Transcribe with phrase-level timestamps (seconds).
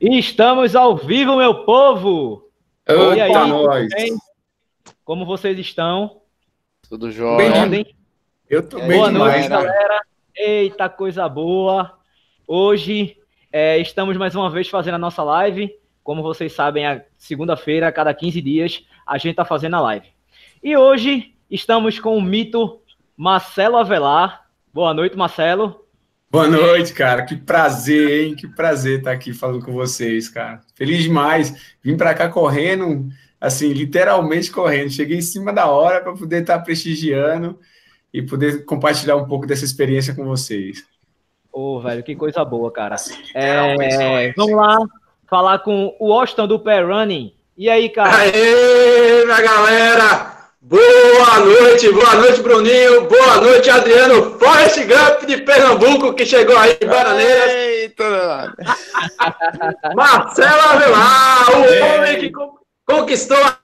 [0.00, 2.50] Estamos ao vivo, meu povo!
[2.88, 3.88] Opa, e aí, nós.
[5.04, 6.22] Como vocês estão?
[6.88, 7.66] Tudo jóia.
[7.66, 7.86] Bem,
[8.50, 9.48] Eu tô bem Boa demais, noite, né?
[9.48, 10.02] galera.
[10.34, 11.98] Eita, coisa boa.
[12.46, 13.16] Hoje
[13.52, 15.72] é, estamos mais uma vez fazendo a nossa live.
[16.02, 20.08] Como vocês sabem, a segunda-feira, a cada 15 dias, a gente está fazendo a live.
[20.62, 22.80] E hoje estamos com o mito
[23.16, 24.48] Marcelo Avelar.
[24.74, 25.81] Boa noite, Marcelo.
[26.32, 27.26] Boa noite, cara.
[27.26, 28.34] Que prazer, hein?
[28.34, 30.62] Que prazer estar aqui falando com vocês, cara.
[30.74, 31.74] Feliz demais.
[31.82, 33.06] Vim para cá correndo,
[33.38, 34.88] assim, literalmente correndo.
[34.88, 37.60] Cheguei em cima da hora para poder estar prestigiando
[38.10, 40.82] e poder compartilhar um pouco dessa experiência com vocês.
[41.52, 42.96] Ô, oh, velho, que coisa boa, cara.
[43.34, 44.78] É, vamos lá
[45.28, 47.34] falar com o Austin do Pé Running.
[47.58, 48.10] E aí, cara?
[48.16, 50.31] Aê, minha galera!
[50.64, 53.08] Boa noite, boa noite, Bruninho.
[53.08, 57.50] Boa noite, Adriano Forrest Gump de Pernambuco, que chegou aí em Bananeiras.
[57.50, 58.54] Eita,
[59.96, 62.32] Marcelo Avelar, o homem que
[62.86, 63.58] conquistou a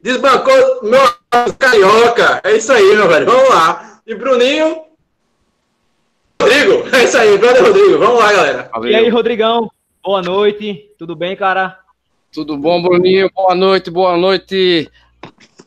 [0.00, 1.00] desbancou meu
[1.58, 2.40] carioca.
[2.44, 3.26] É isso aí, meu velho.
[3.26, 4.00] Vamos lá.
[4.06, 4.84] E Bruninho.
[6.40, 7.98] Rodrigo, é isso aí, brother Rodrigo.
[7.98, 8.70] Vamos lá, galera.
[8.72, 8.92] Valeu.
[8.92, 9.68] E aí, Rodrigão,
[10.04, 10.92] boa noite.
[10.96, 11.76] Tudo bem, cara?
[12.32, 13.28] Tudo bom, Bruninho?
[13.34, 14.88] Boa noite, boa noite.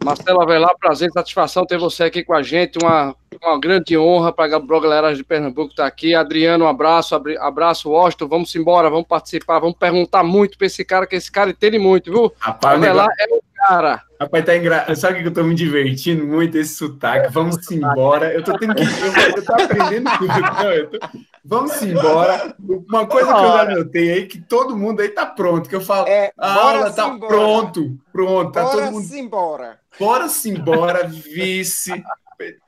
[0.03, 2.79] Marcelo Avelar, prazer satisfação ter você aqui com a gente.
[2.81, 6.15] Uma, uma grande honra para a galera de Pernambuco estar tá aqui.
[6.15, 8.27] Adriano, um abraço, abraço, Washington.
[8.27, 12.11] Vamos embora, vamos participar, vamos perguntar muito para esse cara, que esse cara entende muito,
[12.11, 12.33] viu?
[12.39, 14.03] Rapaz, Avelar é o cara.
[14.19, 14.95] Rapaz, tá engraçado.
[14.95, 17.31] Sabe que eu tô me divertindo muito esse sotaque?
[17.31, 18.33] Vamos embora.
[18.33, 18.83] Eu tô tendo que.
[18.83, 20.27] Eu, eu tô aprendendo tudo.
[20.27, 20.99] Não, eu tô...
[21.43, 22.55] Vamos embora.
[22.59, 25.69] Uma coisa que eu já notei aí, que todo mundo aí tá pronto.
[25.69, 27.33] Que eu falo, é, a aula tá embora.
[27.33, 28.51] pronto, pronto.
[28.51, 29.15] Tá bora todo mundo.
[29.15, 29.79] embora.
[29.99, 32.03] Bora embora, vice.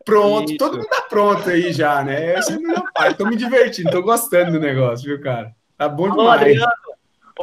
[0.05, 0.57] Pronto, Isso.
[0.57, 2.35] todo mundo tá pronto aí já, né?
[2.35, 3.13] É meu pai.
[3.15, 5.51] Tô me divertindo, tô gostando do negócio, viu, cara?
[5.77, 6.41] Tá bom demais.
[6.41, 6.92] Adriano.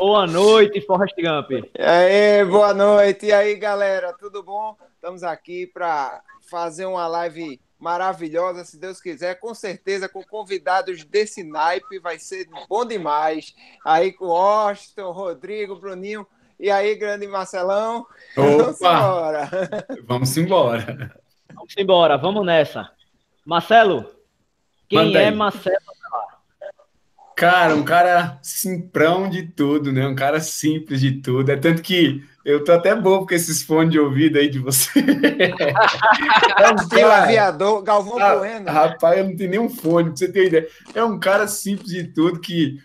[0.00, 1.50] Boa noite, Forrest Gump.
[1.50, 3.26] E aí, boa noite.
[3.26, 4.74] E aí, galera, tudo bom?
[4.94, 11.44] Estamos aqui para fazer uma live maravilhosa, se Deus quiser, com certeza, com convidados desse
[11.44, 13.54] naipe, vai ser bom demais.
[13.84, 16.26] Aí com Austin, Rodrigo, Bruninho,
[16.58, 18.06] e aí, grande Marcelão?
[18.38, 18.70] Opa!
[18.72, 19.50] Vamos embora.
[20.06, 21.14] Vamos embora.
[21.54, 22.90] Vamos embora, vamos nessa.
[23.44, 24.10] Marcelo,
[24.88, 25.30] quem Manda é.
[25.30, 25.89] Marcelo?
[27.40, 30.06] Cara, um cara simprão de tudo, né?
[30.06, 31.48] Um cara simples de tudo.
[31.48, 34.90] É tanto que eu tô até bobo com esses fones de ouvido aí de você.
[36.60, 37.22] é um cara...
[37.22, 38.70] aviador, Galvão ah, Bueno.
[38.70, 40.68] Rapaz, eu não tenho nenhum fone, pra você ter ideia.
[40.94, 42.76] É um cara simples de tudo que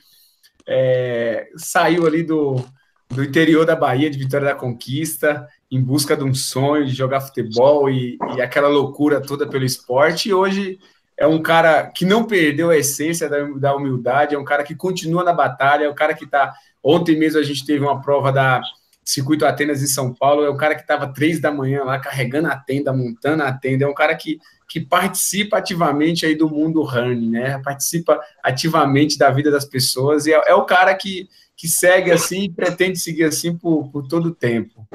[0.66, 2.64] é, saiu ali do,
[3.10, 7.20] do interior da Bahia, de Vitória da Conquista, em busca de um sonho de jogar
[7.20, 10.30] futebol e, e, aquela loucura toda pelo esporte.
[10.30, 10.80] E hoje
[11.18, 14.76] é um cara que não perdeu a essência da, da humildade, é um cara que
[14.76, 16.54] continua na batalha, é um cara que está.
[16.84, 18.62] Ontem mesmo a gente teve uma prova da
[19.04, 22.48] Circuito Atenas em São Paulo, é um cara que estava três da manhã lá carregando
[22.48, 26.84] a tenda, montando a tenda, é um cara que, que participa ativamente aí do mundo
[26.84, 27.62] running, né?
[27.64, 32.44] Participa ativamente da vida das pessoas e é, é o cara que que segue assim
[32.44, 34.88] e pretende seguir assim por, por todo o tempo.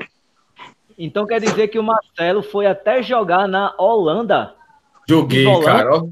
[0.98, 4.54] Então quer dizer que o Marcelo foi até jogar na Holanda?
[5.10, 5.96] Joguei, cara.
[5.96, 6.08] Ó,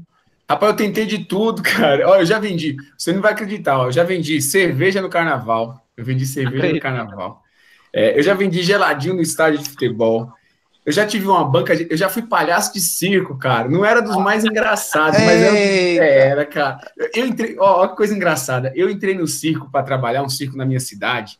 [0.49, 2.07] rapaz, eu tentei de tudo, cara.
[2.07, 2.75] Olha, eu já vendi.
[2.97, 5.81] Você não vai acreditar, ó, eu já vendi cerveja no carnaval.
[5.95, 7.41] Eu vendi cerveja no carnaval.
[7.93, 10.31] É, eu já vendi geladinho no estádio de futebol.
[10.85, 13.69] Eu já tive uma banca, de, eu já fui palhaço de circo, cara.
[13.69, 16.79] Não era dos mais engraçados, mas era, era, cara.
[17.13, 18.71] Eu entrei, ó, ó, que coisa engraçada.
[18.75, 21.37] Eu entrei no circo para trabalhar, um circo na minha cidade,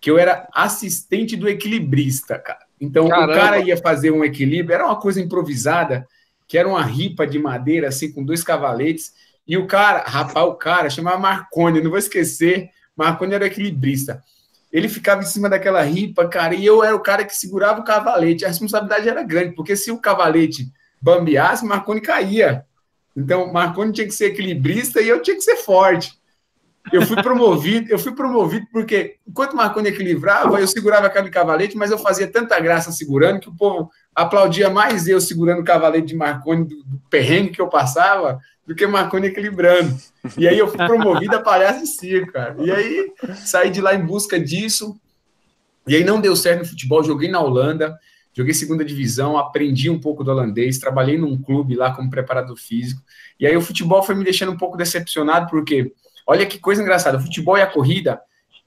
[0.00, 2.66] que eu era assistente do equilibrista, cara.
[2.80, 3.32] Então Caramba.
[3.32, 6.06] o cara ia fazer um equilíbrio, era uma coisa improvisada,
[6.48, 9.12] que era uma ripa de madeira, assim, com dois cavaletes.
[9.46, 12.70] E o cara, rapaz, o cara chamava Marconi, não vou esquecer.
[12.96, 14.22] Marconi era equilibrista
[14.70, 17.84] ele ficava em cima daquela ripa, cara, e eu era o cara que segurava o
[17.84, 18.44] cavalete.
[18.44, 20.70] A responsabilidade era grande, porque se o cavalete
[21.00, 22.64] bambeasse, Marconi caía.
[23.16, 26.18] Então, Marconi tinha que ser equilibrista e eu tinha que ser forte.
[26.92, 31.90] Eu fui promovido, eu fui promovido porque enquanto Marconi equilibrava, eu segurava aquele cavalete, mas
[31.90, 36.16] eu fazia tanta graça segurando que o povo aplaudia mais eu segurando o cavalete de
[36.16, 39.96] Marconi do, do perrengue que eu passava do que Marconi equilibrando.
[40.36, 42.54] E aí eu fui promovido a palhaço de circo, cara.
[42.58, 43.12] E aí
[43.44, 44.94] saí de lá em busca disso.
[45.86, 47.98] E aí não deu certo no futebol, joguei na Holanda,
[48.34, 53.00] joguei segunda divisão, aprendi um pouco do holandês, trabalhei num clube lá como preparador físico.
[53.40, 55.90] E aí o futebol foi me deixando um pouco decepcionado, porque
[56.26, 58.20] olha que coisa engraçada, o futebol e a corrida,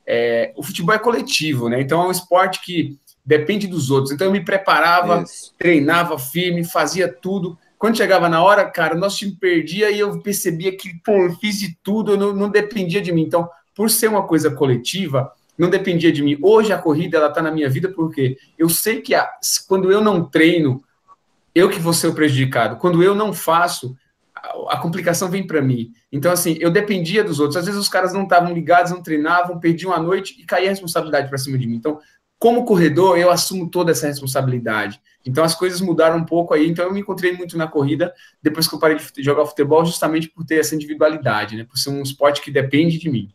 [0.08, 1.80] é, o futebol é coletivo, né?
[1.80, 4.12] Então é um esporte que depende dos outros.
[4.12, 5.53] Então eu me preparava, Isso.
[5.57, 10.71] treinava firme, fazia tudo quando chegava na hora, cara, nosso time perdia e eu percebia
[10.77, 13.23] que, pô, eu fiz de tudo, eu não, não dependia de mim.
[13.23, 16.38] Então, por ser uma coisa coletiva, não dependia de mim.
[16.44, 19.27] Hoje a corrida ela está na minha vida porque eu sei que a,
[19.68, 20.83] quando eu não treino,
[21.56, 22.75] eu que vou ser o prejudicado.
[22.75, 23.97] Quando eu não faço,
[24.35, 25.91] a, a complicação vem para mim.
[26.12, 27.57] Então, assim, eu dependia dos outros.
[27.57, 30.69] Às vezes os caras não estavam ligados, não treinavam, perdiam a noite e caía a
[30.69, 31.77] responsabilidade para cima de mim.
[31.77, 32.00] Então,
[32.42, 35.00] como corredor, eu assumo toda essa responsabilidade.
[35.24, 36.68] Então as coisas mudaram um pouco aí.
[36.68, 38.12] Então eu me encontrei muito na corrida
[38.42, 41.64] depois que eu parei de jogar futebol, justamente por ter essa individualidade, né?
[41.64, 43.30] Por ser um esporte que depende de mim.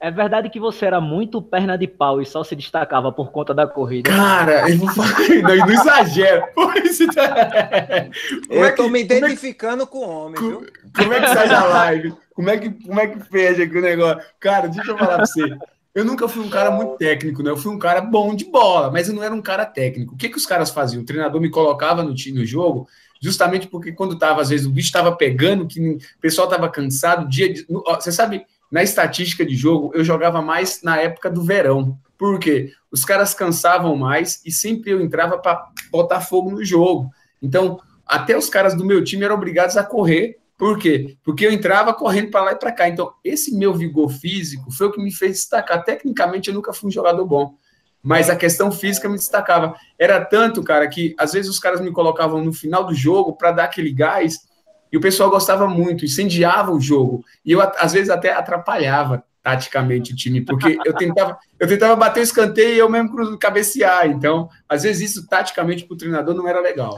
[0.00, 3.54] É verdade que você era muito perna de pau e só se destacava por conta
[3.54, 4.10] da corrida.
[4.10, 6.52] Cara, eu vou falar, não, não exagera.
[8.50, 10.66] eu é tô me identificando é que, com o homem, como, viu?
[10.96, 12.12] Como é que sai da live?
[12.34, 14.20] Como é que, como é que fecha aqui o negócio?
[14.40, 15.56] Cara, deixa eu falar pra você.
[15.96, 17.48] Eu nunca fui um cara muito técnico, né?
[17.48, 20.12] Eu fui um cara bom de bola, mas eu não era um cara técnico.
[20.12, 21.02] O que, que os caras faziam?
[21.02, 22.86] O treinador me colocava no time, no jogo,
[23.18, 27.26] justamente porque quando tava, às vezes, o bicho estava pegando, que o pessoal tava cansado,
[27.26, 31.98] dia de, Você sabe, na estatística de jogo, eu jogava mais na época do verão.
[32.18, 32.74] Por quê?
[32.92, 37.10] Os caras cansavam mais e sempre eu entrava para botar fogo no jogo.
[37.40, 41.16] Então, até os caras do meu time eram obrigados a correr por quê?
[41.22, 42.88] Porque eu entrava correndo para lá e para cá.
[42.88, 45.84] Então, esse meu vigor físico foi o que me fez destacar.
[45.84, 47.54] Tecnicamente, eu nunca fui um jogador bom.
[48.02, 49.74] Mas a questão física me destacava.
[49.98, 53.50] Era tanto, cara, que às vezes os caras me colocavam no final do jogo para
[53.50, 54.46] dar aquele gás
[54.90, 57.24] e o pessoal gostava muito, incendiava o jogo.
[57.44, 62.20] E eu, às vezes, até atrapalhava taticamente o time, porque eu tentava, eu tentava bater
[62.20, 64.06] o escanteio e eu mesmo cabecear.
[64.06, 66.96] Então, às vezes, isso taticamente para o treinador não era legal.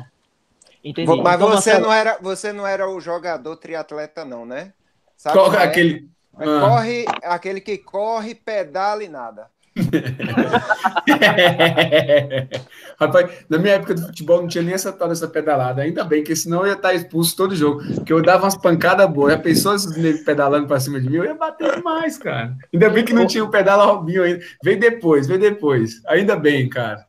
[0.83, 1.07] Entendi.
[1.07, 4.73] Mas então, você, não era, você não era o jogador triatleta, não, né?
[5.17, 6.09] Sabe Qual é aquele?
[6.37, 6.61] Ah.
[6.61, 9.49] Corre, aquele que corre, pedala e nada.
[12.99, 15.83] Rapaz, na minha época do futebol não tinha nem essa tal dessa pedalada.
[15.83, 17.83] Ainda bem, que senão eu ia estar expulso todo jogo.
[17.95, 19.33] Porque eu dava umas pancadas boas.
[19.33, 21.17] Já pensou esses negros pedalando para cima de mim?
[21.17, 22.57] Eu ia bater demais, cara.
[22.73, 24.45] Ainda bem que não tinha o pedala Robinho ainda.
[24.63, 26.01] Veio depois, veio depois.
[26.07, 27.07] Ainda bem, cara.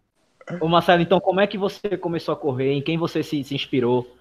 [0.59, 2.73] Ô Marcelo, então como é que você começou a correr?
[2.73, 4.15] Em quem você se, se inspirou?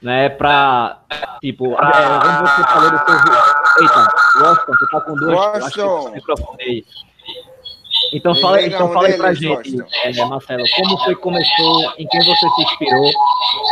[0.00, 1.00] Né, pra,
[1.40, 3.82] tipo, é, vamos ver se você falou do seu...
[3.82, 4.08] Eita,
[4.40, 5.36] Washington, você tá com duas...
[5.36, 6.10] Washington.
[6.10, 6.86] Microfone
[8.12, 12.20] Então, fala, então fala aí pra gente, é, Marcelo, como foi que começou, em quem
[12.20, 13.10] você se inspirou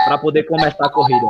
[0.05, 1.27] para poder começar a corrida?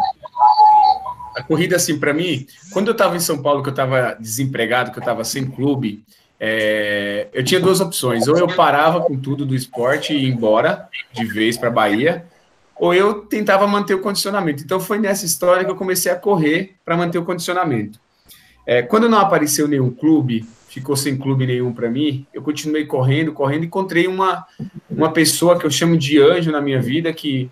[1.36, 4.90] A corrida, assim, para mim, quando eu estava em São Paulo, que eu estava desempregado,
[4.90, 6.02] que eu estava sem clube,
[6.38, 10.88] é, eu tinha duas opções: ou eu parava com tudo do esporte e ia embora
[11.12, 12.26] de vez para Bahia,
[12.76, 14.62] ou eu tentava manter o condicionamento.
[14.62, 17.98] Então foi nessa história que eu comecei a correr para manter o condicionamento.
[18.66, 23.32] É, quando não apareceu nenhum clube, ficou sem clube nenhum para mim, eu continuei correndo,
[23.32, 24.44] correndo, encontrei uma,
[24.90, 27.48] uma pessoa que eu chamo de anjo na minha vida que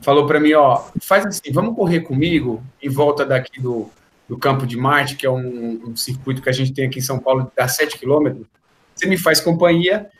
[0.00, 3.90] falou para mim, ó, faz assim, vamos correr comigo em volta daqui do,
[4.28, 7.02] do Campo de Marte, que é um, um, circuito que a gente tem aqui em
[7.02, 8.46] São Paulo, dá 7 quilômetros,
[8.94, 10.10] você me faz companhia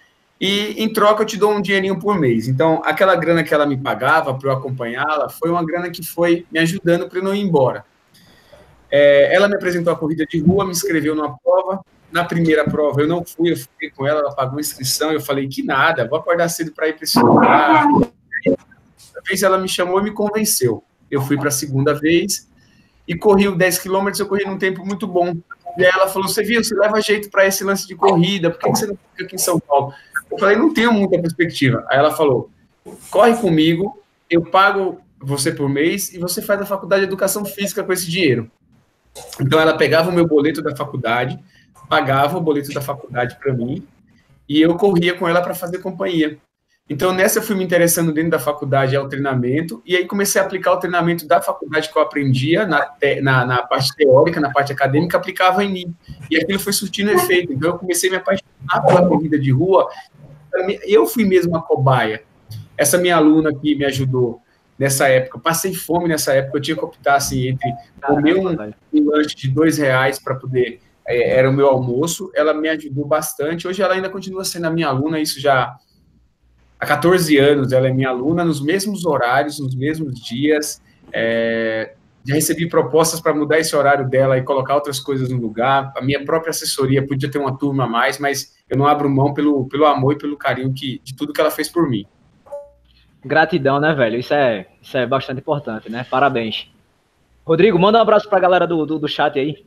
[0.40, 2.46] e em troca eu te dou um dinheirinho por mês.
[2.48, 6.46] Então, aquela grana que ela me pagava para eu acompanhá-la foi uma grana que foi
[6.50, 7.84] me ajudando para eu não ir embora.
[8.90, 11.84] É, ela me apresentou a corrida de rua, me inscreveu numa prova.
[12.10, 15.12] Na primeira prova eu não fui, eu fui com ela, ela pagou inscrição.
[15.12, 17.86] Eu falei que nada, vou acordar cedo para ir para esse lugar.
[17.86, 18.06] Uma
[19.26, 20.82] vez ela me chamou e me convenceu.
[21.10, 22.48] Eu fui para a segunda vez,
[23.08, 25.34] e corri 10 quilômetros, eu corri num tempo muito bom.
[25.78, 28.60] E aí ela falou: Você viu, você leva jeito para esse lance de corrida, por
[28.60, 29.94] que você não fica aqui em São Paulo?
[30.30, 31.86] Eu falei: Não tenho muita perspectiva.
[31.88, 32.50] Aí ela falou:
[33.10, 33.98] Corre comigo,
[34.28, 38.08] eu pago você por mês e você faz a faculdade de educação física com esse
[38.10, 38.50] dinheiro.
[39.40, 41.38] Então ela pegava o meu boleto da faculdade,
[41.88, 43.84] pagava o boleto da faculdade para mim
[44.48, 46.38] e eu corria com ela para fazer companhia.
[46.90, 50.44] Então, nessa eu fui me interessando dentro da faculdade ao treinamento, e aí comecei a
[50.44, 52.90] aplicar o treinamento da faculdade que eu aprendia na,
[53.20, 55.94] na, na parte teórica, na parte acadêmica, aplicava em mim.
[56.30, 57.52] E aquilo foi surtindo efeito.
[57.52, 59.88] Então, eu comecei a me apaixonar pela corrida de rua.
[60.86, 62.22] Eu fui mesmo a cobaia.
[62.76, 64.40] Essa minha aluna que me ajudou
[64.78, 67.68] nessa época, passei fome nessa época, eu tinha que optar assim, entre
[68.00, 68.46] comer um,
[68.94, 73.04] um lanche de dois reais para poder, é, era o meu almoço, ela me ajudou
[73.04, 73.66] bastante.
[73.66, 75.74] Hoje ela ainda continua sendo a minha aluna, isso já
[76.78, 80.82] há 14 anos, ela é minha aluna nos mesmos horários, nos mesmos dias.
[81.12, 81.94] É,
[82.24, 85.92] já recebi propostas para mudar esse horário dela e colocar outras coisas no lugar.
[85.96, 89.32] A minha própria assessoria podia ter uma turma a mais, mas eu não abro mão
[89.32, 92.04] pelo, pelo amor e pelo carinho que, de tudo que ela fez por mim.
[93.24, 94.18] Gratidão, né, velho?
[94.18, 96.06] Isso é, isso é bastante importante, né?
[96.08, 96.70] Parabéns.
[97.46, 99.64] Rodrigo, manda um abraço para a galera do, do, do chat aí.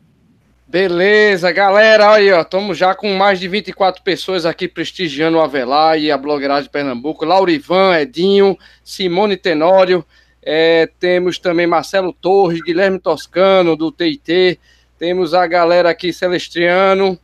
[0.71, 5.99] Beleza, galera, aí, ó, estamos já com mais de 24 pessoas aqui prestigiando o Avelar
[5.99, 10.05] e a blogueiragem de Pernambuco, Laurivan, Edinho, Simone Tenório,
[10.41, 14.57] é, temos também Marcelo Torres, Guilherme Toscano, do TIT,
[14.97, 17.19] temos a galera aqui, Celestiano,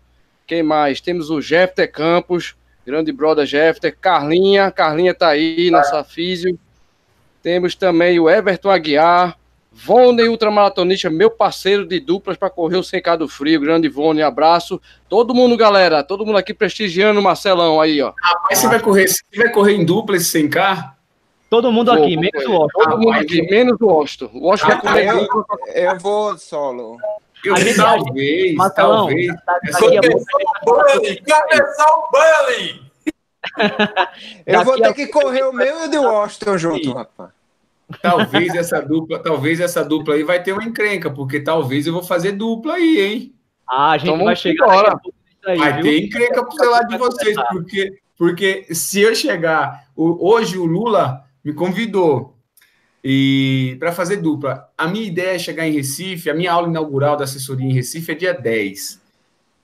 [0.46, 1.00] Quem mais?
[1.00, 2.54] Temos o Jefter Campos,
[2.86, 3.96] grande brother Jefter.
[3.98, 6.60] Carlinha, Carlinha tá aí, nossa físio.
[7.42, 9.38] Temos também o Everton Aguiar.
[9.86, 13.62] Vone ultramaratonista, meu parceiro de duplas para correr o 100K do frio.
[13.62, 14.81] Grande Vone, abraço.
[15.07, 18.12] Todo mundo, galera, todo mundo aqui prestigiando o Marcelão aí, ó.
[18.19, 20.93] Rapaz, você vai correr, você vai correr em dupla esse 100K?
[21.48, 22.67] Todo mundo vou, aqui, vou, menos o Washington.
[22.74, 24.29] Todo mundo aqui, menos o Washington.
[24.34, 26.98] O Washington ah, vai correr eu, eu vou solo.
[27.46, 29.31] Eu a gente, talvez, Marcelão, talvez.
[31.22, 32.81] Cabeção Bully!
[34.46, 37.37] Eu vou ter que correr o meu e o de Washington junto, rapaz.
[38.01, 42.03] Talvez essa dupla, talvez essa dupla aí vai ter uma encrenca, porque talvez eu vou
[42.03, 43.36] fazer dupla aí, hein?
[43.67, 45.00] Ah, a gente então vai chegar agora.
[45.46, 45.84] Aí, vai viu?
[45.84, 51.53] ter encrenca pro lado de vocês, porque, porque se eu chegar, hoje o Lula me
[51.53, 52.36] convidou
[53.03, 54.70] e para fazer dupla.
[54.77, 58.12] A minha ideia é chegar em Recife, a minha aula inaugural da assessoria em Recife
[58.12, 59.01] é dia 10.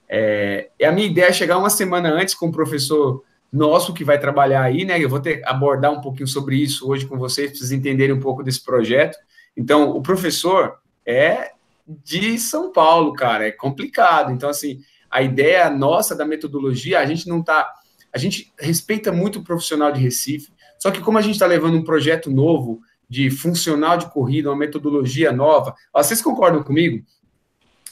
[0.07, 4.03] É, e a minha ideia é chegar uma semana antes com o professor nosso que
[4.03, 4.99] vai trabalhar aí, né?
[4.99, 8.19] Eu vou ter abordar um pouquinho sobre isso hoje com vocês, para vocês entenderem um
[8.19, 9.15] pouco desse projeto.
[9.55, 11.51] Então, o professor é
[11.87, 14.31] de São Paulo, cara, é complicado.
[14.31, 17.71] Então, assim, a ideia nossa da metodologia, a gente não tá.
[18.11, 21.77] A gente respeita muito o profissional de Recife, só que como a gente está levando
[21.77, 27.05] um projeto novo de funcional de corrida, uma metodologia nova, vocês concordam comigo?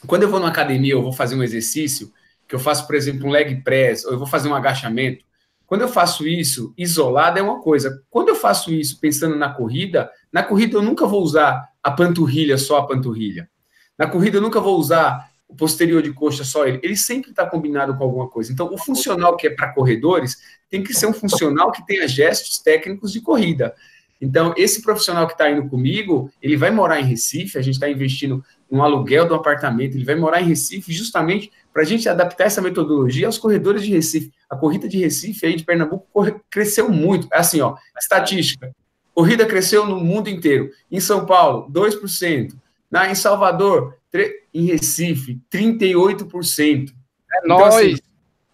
[0.07, 2.11] Quando eu vou numa academia, eu vou fazer um exercício,
[2.47, 5.23] que eu faço, por exemplo, um leg press, ou eu vou fazer um agachamento,
[5.71, 8.03] quando eu faço isso isolado é uma coisa.
[8.09, 12.57] Quando eu faço isso pensando na corrida, na corrida eu nunca vou usar a panturrilha
[12.57, 13.49] só a panturrilha.
[13.97, 16.81] Na corrida eu nunca vou usar o posterior de coxa só ele.
[16.83, 18.51] Ele sempre está combinado com alguma coisa.
[18.51, 22.57] Então, o funcional que é para corredores tem que ser um funcional que tenha gestos
[22.57, 23.73] técnicos de corrida.
[24.21, 27.89] Então, esse profissional que está indo comigo, ele vai morar em Recife, a gente está
[27.89, 32.45] investindo no aluguel do apartamento, ele vai morar em Recife justamente para a gente adaptar
[32.45, 34.31] essa metodologia aos corredores de Recife.
[34.47, 36.05] A corrida de Recife aí de Pernambuco
[36.49, 37.27] cresceu muito.
[37.33, 38.71] É assim, ó, estatística.
[39.13, 40.69] Corrida cresceu no mundo inteiro.
[40.89, 42.53] Em São Paulo, 2%.
[42.89, 43.97] Na, em Salvador,
[44.53, 46.89] em Recife, 38%.
[46.89, 47.75] É então, nós.
[47.75, 47.97] Assim,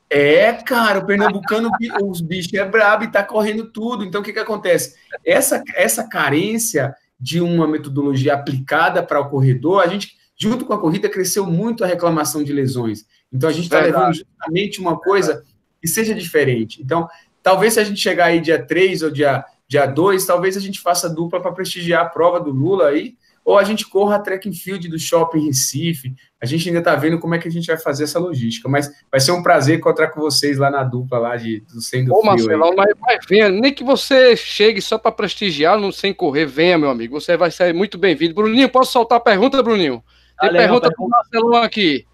[0.10, 1.70] é, cara, o pernambucano,
[2.04, 4.04] os bichos é brabo e tá correndo tudo.
[4.04, 4.96] Então, o que que acontece?
[5.26, 10.80] Essa, essa carência de uma metodologia aplicada para o corredor, a gente junto com a
[10.80, 13.06] corrida, cresceu muito a reclamação de lesões.
[13.34, 15.44] Então, a gente está levando justamente uma coisa
[15.82, 16.82] que seja diferente.
[16.82, 17.08] Então,
[17.42, 20.80] talvez se a gente chegar aí dia 3 ou dia, dia 2, talvez a gente
[20.80, 24.50] faça dupla para prestigiar a prova do Lula aí, ou a gente corra a track
[24.50, 26.14] and field do shopping Recife.
[26.42, 28.92] A gente ainda está vendo como é que a gente vai fazer essa logística, mas
[29.10, 32.22] vai ser um prazer encontrar com vocês lá na dupla lá de, do Sendo Ô,
[32.22, 36.78] Marcelo, mas, mas venha, nem que você chegue só para prestigiar, não sem correr, venha,
[36.78, 38.36] meu amigo, você vai ser muito bem-vindo.
[38.36, 40.04] Bruninho, posso soltar a pergunta, Bruninho?
[40.42, 42.06] Tem Valeu, pergunta para o Marcelo aqui.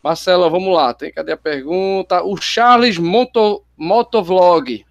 [0.00, 0.94] Marcelo, vamos lá.
[0.94, 2.22] Tem cadê a pergunta?
[2.22, 4.86] O Charles Moto, Motovlog.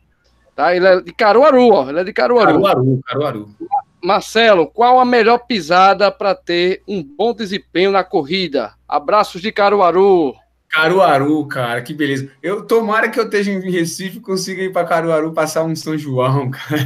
[0.53, 0.75] Tá?
[0.75, 1.89] Ele é de Caruaru, ó.
[1.89, 2.62] Ele é de Caruaru.
[2.62, 3.55] Caruaru, Caruaru.
[4.04, 8.74] Marcelo, qual a melhor pisada para ter um bom desempenho na corrida?
[8.88, 10.36] Abraços de Caruaru.
[10.70, 12.30] Caruaru, cara, que beleza.
[12.44, 15.98] Eu tomara que eu esteja em Recife e consiga ir para Caruaru passar um São
[15.98, 16.86] João, cara.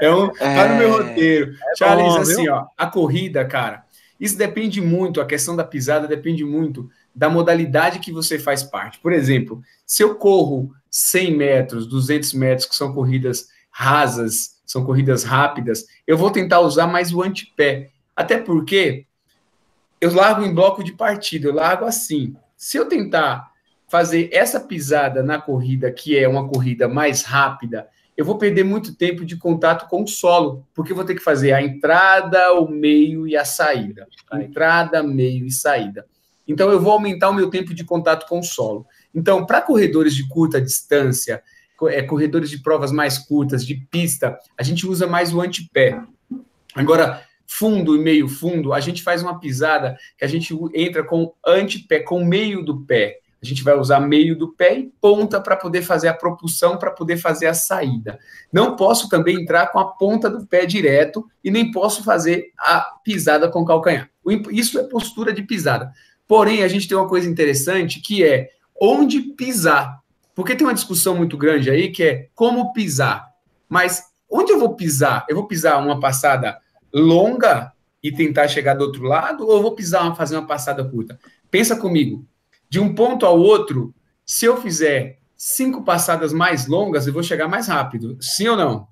[0.00, 1.02] É um, tá no meu é.
[1.02, 1.52] roteiro.
[1.52, 3.84] É Charles, bom, assim, ó, a corrida, cara,
[4.18, 8.98] isso depende muito, a questão da pisada depende muito da modalidade que você faz parte.
[8.98, 15.24] Por exemplo, se eu corro 100 metros, 200 metros, que são corridas rasas, são corridas
[15.24, 17.90] rápidas, eu vou tentar usar mais o antepé.
[18.16, 19.06] Até porque
[20.00, 22.34] eu largo em bloco de partida, eu largo assim.
[22.56, 23.50] Se eu tentar
[23.88, 28.94] fazer essa pisada na corrida, que é uma corrida mais rápida, eu vou perder muito
[28.94, 32.68] tempo de contato com o solo, porque eu vou ter que fazer a entrada, o
[32.68, 34.06] meio e a saída.
[34.30, 36.06] A entrada, meio e saída.
[36.46, 38.86] Então, eu vou aumentar o meu tempo de contato com o solo.
[39.14, 41.42] Então, para corredores de curta distância,
[41.88, 46.00] é, corredores de provas mais curtas, de pista, a gente usa mais o antepé.
[46.74, 51.32] Agora, fundo e meio fundo, a gente faz uma pisada que a gente entra com
[51.46, 53.18] antepé, com meio do pé.
[53.44, 56.90] A gente vai usar meio do pé e ponta para poder fazer a propulsão, para
[56.90, 58.18] poder fazer a saída.
[58.50, 62.80] Não posso também entrar com a ponta do pé direto e nem posso fazer a
[63.04, 64.08] pisada com calcanhar.
[64.50, 65.92] Isso é postura de pisada.
[66.26, 68.48] Porém, a gente tem uma coisa interessante que é
[68.80, 70.00] onde pisar.
[70.34, 73.28] Porque tem uma discussão muito grande aí que é como pisar.
[73.68, 75.24] Mas onde eu vou pisar?
[75.28, 76.58] Eu vou pisar uma passada
[76.92, 77.72] longa
[78.02, 81.18] e tentar chegar do outro lado ou eu vou pisar fazer uma passada curta?
[81.50, 82.26] Pensa comigo
[82.68, 83.94] de um ponto ao outro,
[84.26, 88.16] se eu fizer cinco passadas mais longas, eu vou chegar mais rápido.
[88.20, 88.88] Sim ou não?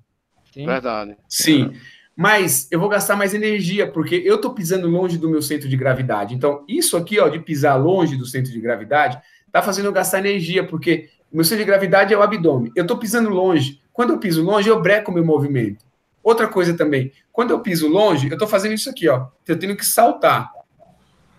[0.53, 0.65] Sim.
[0.65, 1.17] Verdade.
[1.27, 1.73] Sim.
[2.15, 5.75] Mas eu vou gastar mais energia, porque eu estou pisando longe do meu centro de
[5.75, 6.35] gravidade.
[6.35, 10.19] Então, isso aqui, ó, de pisar longe do centro de gravidade, está fazendo eu gastar
[10.19, 12.71] energia, porque meu centro de gravidade é o abdômen.
[12.75, 13.81] Eu estou pisando longe.
[13.91, 15.85] Quando eu piso longe, eu breco o meu movimento.
[16.23, 19.27] Outra coisa também, quando eu piso longe, eu estou fazendo isso aqui, ó.
[19.47, 20.51] Eu tenho que saltar.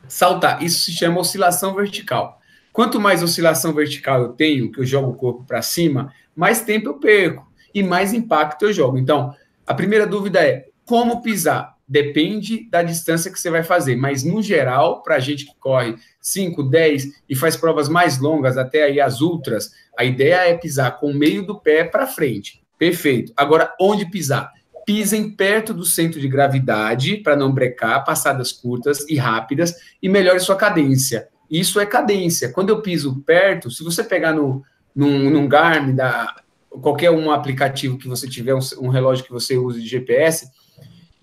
[0.06, 0.62] Saltar.
[0.62, 2.40] Isso se chama oscilação vertical.
[2.72, 6.88] Quanto mais oscilação vertical eu tenho, que eu jogo o corpo para cima, mais tempo
[6.88, 8.98] eu perco e mais impacto eu jogo.
[8.98, 9.34] Então,
[9.66, 11.73] a primeira dúvida é como pisar?
[11.94, 15.94] Depende da distância que você vai fazer, mas no geral, para a gente que corre
[16.20, 20.98] 5, 10 e faz provas mais longas, até aí as ultras, a ideia é pisar
[20.98, 22.60] com o meio do pé para frente.
[22.76, 23.32] Perfeito.
[23.36, 24.50] Agora, onde pisar?
[24.84, 30.40] Pisem perto do centro de gravidade para não brecar, passadas curtas e rápidas e melhore
[30.40, 31.28] sua cadência.
[31.48, 32.48] Isso é cadência.
[32.48, 37.96] Quando eu piso perto, se você pegar no, num, num Garmin, da, qualquer um aplicativo
[37.96, 40.50] que você tiver, um, um relógio que você use de GPS,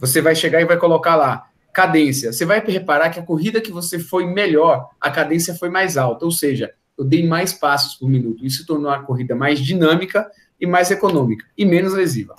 [0.02, 2.34] você vai chegar e vai colocar lá cadência.
[2.34, 6.26] Você vai reparar que a corrida que você foi melhor, a cadência foi mais alta,
[6.26, 8.46] ou seja, eu dei mais passos por minuto.
[8.46, 10.30] Isso tornou a corrida mais dinâmica
[10.60, 12.36] e mais econômica e menos lesiva.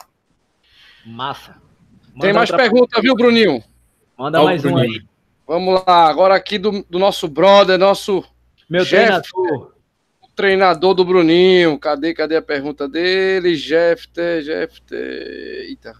[1.06, 1.56] Massa.
[2.12, 3.62] Manda Tem mais perguntas, viu, Bruninho?
[4.18, 5.02] Manda mais um aí.
[5.46, 8.24] Vamos lá, agora aqui do, do nosso brother, nosso
[8.68, 9.72] meu treinador.
[10.22, 11.78] O treinador do Bruninho.
[11.78, 13.54] Cadê, cadê a pergunta dele?
[13.54, 15.66] Jefter, Jefter.
[15.68, 15.94] Eita,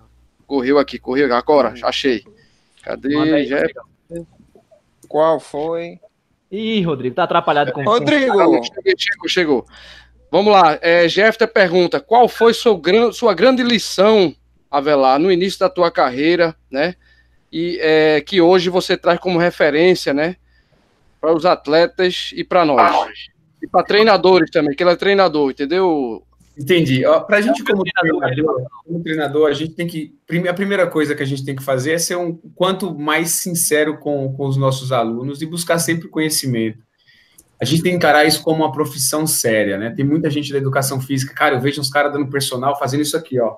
[0.53, 2.23] correu aqui, correu agora, achei.
[2.83, 3.83] Cadê, Jefter?
[5.09, 5.99] Qual foi?
[6.51, 8.37] Ih, Rodrigo, tá atrapalhado com Rodrigo!
[8.37, 8.63] Chegou,
[8.99, 9.67] chegou, chegou.
[10.31, 12.79] Vamos lá, é, Jefter pergunta: qual foi sua,
[13.15, 14.35] sua grande lição,
[14.71, 16.97] Avelar, no início da tua carreira, né?
[17.51, 20.37] e é, que hoje você traz como referência, né,
[21.19, 23.31] para os atletas e para nós.
[23.63, 26.27] E para treinadores também, que ele é treinador, entendeu?
[26.57, 27.03] Entendi.
[27.27, 30.15] Para a gente, como treinador, como treinador, a gente tem que.
[30.49, 33.99] A primeira coisa que a gente tem que fazer é ser um quanto mais sincero
[33.99, 36.79] com, com os nossos alunos e buscar sempre conhecimento.
[37.61, 39.91] A gente tem que encarar isso como uma profissão séria, né?
[39.91, 43.17] Tem muita gente da educação física, cara, eu vejo uns caras dando personal fazendo isso
[43.17, 43.57] aqui, ó,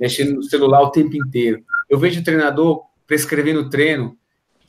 [0.00, 1.62] mexendo no celular o tempo inteiro.
[1.88, 4.16] Eu vejo o treinador prescrevendo treino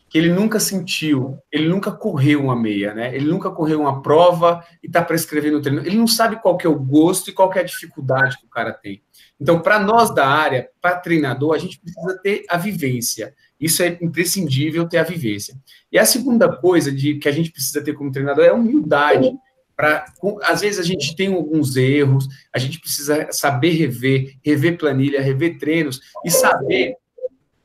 [0.09, 3.13] que ele nunca sentiu, ele nunca correu uma meia, né?
[3.15, 5.81] Ele nunca correu uma prova e está prescrevendo treino.
[5.85, 8.45] Ele não sabe qual que é o gosto e qual que é a dificuldade que
[8.45, 9.01] o cara tem.
[9.39, 13.33] Então, para nós da área, para treinador, a gente precisa ter a vivência.
[13.59, 15.55] Isso é imprescindível ter a vivência.
[15.91, 19.31] E a segunda coisa de que a gente precisa ter como treinador é a humildade.
[19.75, 20.05] Pra,
[20.43, 25.59] às vezes a gente tem alguns erros, a gente precisa saber rever, rever planilha, rever
[25.59, 26.95] treinos e saber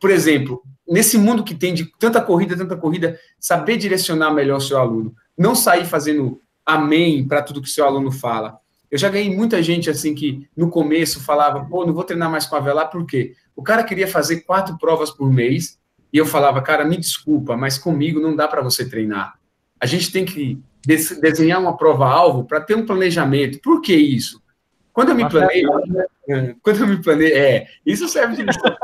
[0.03, 0.61] por exemplo,
[0.93, 5.15] nesse mundo que tem de tanta corrida, tanta corrida, saber direcionar melhor o seu aluno.
[5.37, 8.59] Não sair fazendo amém para tudo que seu aluno fala.
[8.91, 12.45] Eu já ganhei muita gente assim que no começo falava, pô, não vou treinar mais
[12.45, 13.35] com a Avelar, por quê?
[13.57, 15.79] O cara queria fazer quatro provas por mês
[16.13, 19.39] e eu falava, cara, me desculpa, mas comigo não dá para você treinar.
[19.81, 20.61] A gente tem que
[21.23, 23.61] desenhar uma prova-alvo para ter um planejamento.
[23.63, 24.43] Por que isso?
[24.93, 25.71] Quando eu me planejo,
[26.63, 28.77] quando eu me planejo, é, isso serve de lição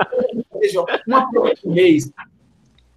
[0.59, 2.11] seja, uma prova por mês,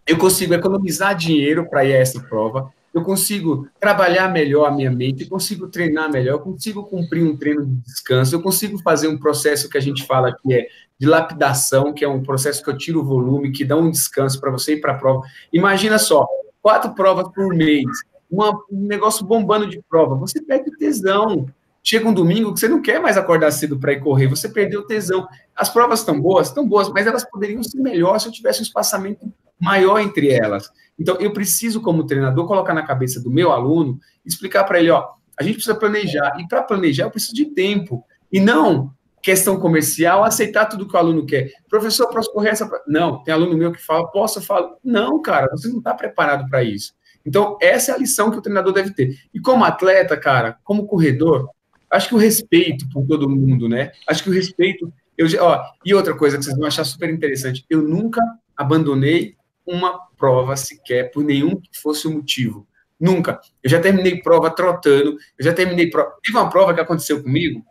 [0.05, 4.91] eu consigo economizar dinheiro para ir a essa prova, eu consigo trabalhar melhor a minha
[4.91, 9.07] mente, eu consigo treinar melhor, eu consigo cumprir um treino de descanso, eu consigo fazer
[9.07, 10.67] um processo que a gente fala que é
[10.99, 14.39] de lapidação, que é um processo que eu tiro o volume, que dá um descanso
[14.39, 15.21] para você ir para a prova.
[15.53, 16.27] Imagina só,
[16.61, 17.85] quatro provas por mês,
[18.29, 21.47] uma, um negócio bombando de prova, você perde tesão,
[21.83, 24.85] Chega um domingo que você não quer mais acordar cedo para ir correr, você perdeu
[24.85, 25.27] tesão.
[25.55, 28.63] As provas estão boas, estão boas, mas elas poderiam ser melhores se eu tivesse um
[28.63, 30.69] espaçamento maior entre elas.
[30.97, 35.07] Então, eu preciso, como treinador, colocar na cabeça do meu aluno, explicar para ele, ó,
[35.39, 40.23] a gente precisa planejar, e para planejar eu preciso de tempo, e não questão comercial,
[40.23, 41.51] aceitar tudo que o aluno quer.
[41.69, 42.69] Professor, posso correr essa...
[42.87, 44.39] Não, tem aluno meu que fala, posso?
[44.39, 46.93] Eu falo, não, cara, você não está preparado para isso.
[47.23, 49.15] Então, essa é a lição que o treinador deve ter.
[49.31, 51.49] E como atleta, cara, como corredor,
[51.91, 53.91] acho que o respeito por todo mundo, né?
[54.07, 54.91] Acho que o respeito.
[55.17, 58.21] Eu, ó, e outra coisa que vocês vão achar super interessante: eu nunca
[58.55, 62.67] abandonei uma prova sequer por nenhum que fosse o motivo.
[62.99, 63.39] Nunca.
[63.63, 66.15] Eu já terminei prova trotando, eu já terminei prova.
[66.23, 67.65] Teve uma prova que aconteceu comigo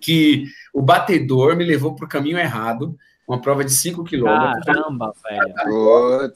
[0.00, 4.64] que o batedor me levou para o caminho errado, uma prova de 5 quilômetros.
[4.64, 6.32] Caramba, velho.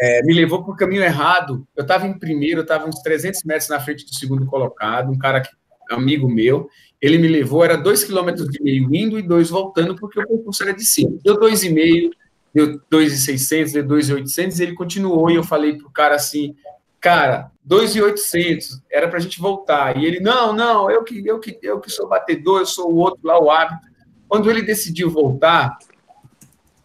[0.00, 1.66] É, me levou para o caminho errado.
[1.76, 5.18] Eu estava em primeiro, eu estava uns 300 metros na frente do segundo colocado, um
[5.18, 5.50] cara que
[5.90, 6.68] amigo meu,
[7.00, 10.62] ele me levou, era dois quilômetros e meio indo e dois voltando, porque o percurso
[10.62, 11.18] era de cima.
[11.22, 12.10] Deu dois e meio,
[12.54, 16.14] deu dois e seiscentos, deu dois e oitocentos, ele continuou e eu falei pro cara
[16.14, 16.54] assim,
[17.00, 19.96] cara, dois e oitocentos, era pra gente voltar.
[19.96, 22.96] E ele, não, não, eu que, eu que, eu que sou batedor, eu sou o
[22.96, 23.88] outro lá, o árbitro.
[24.28, 25.78] Quando ele decidiu voltar,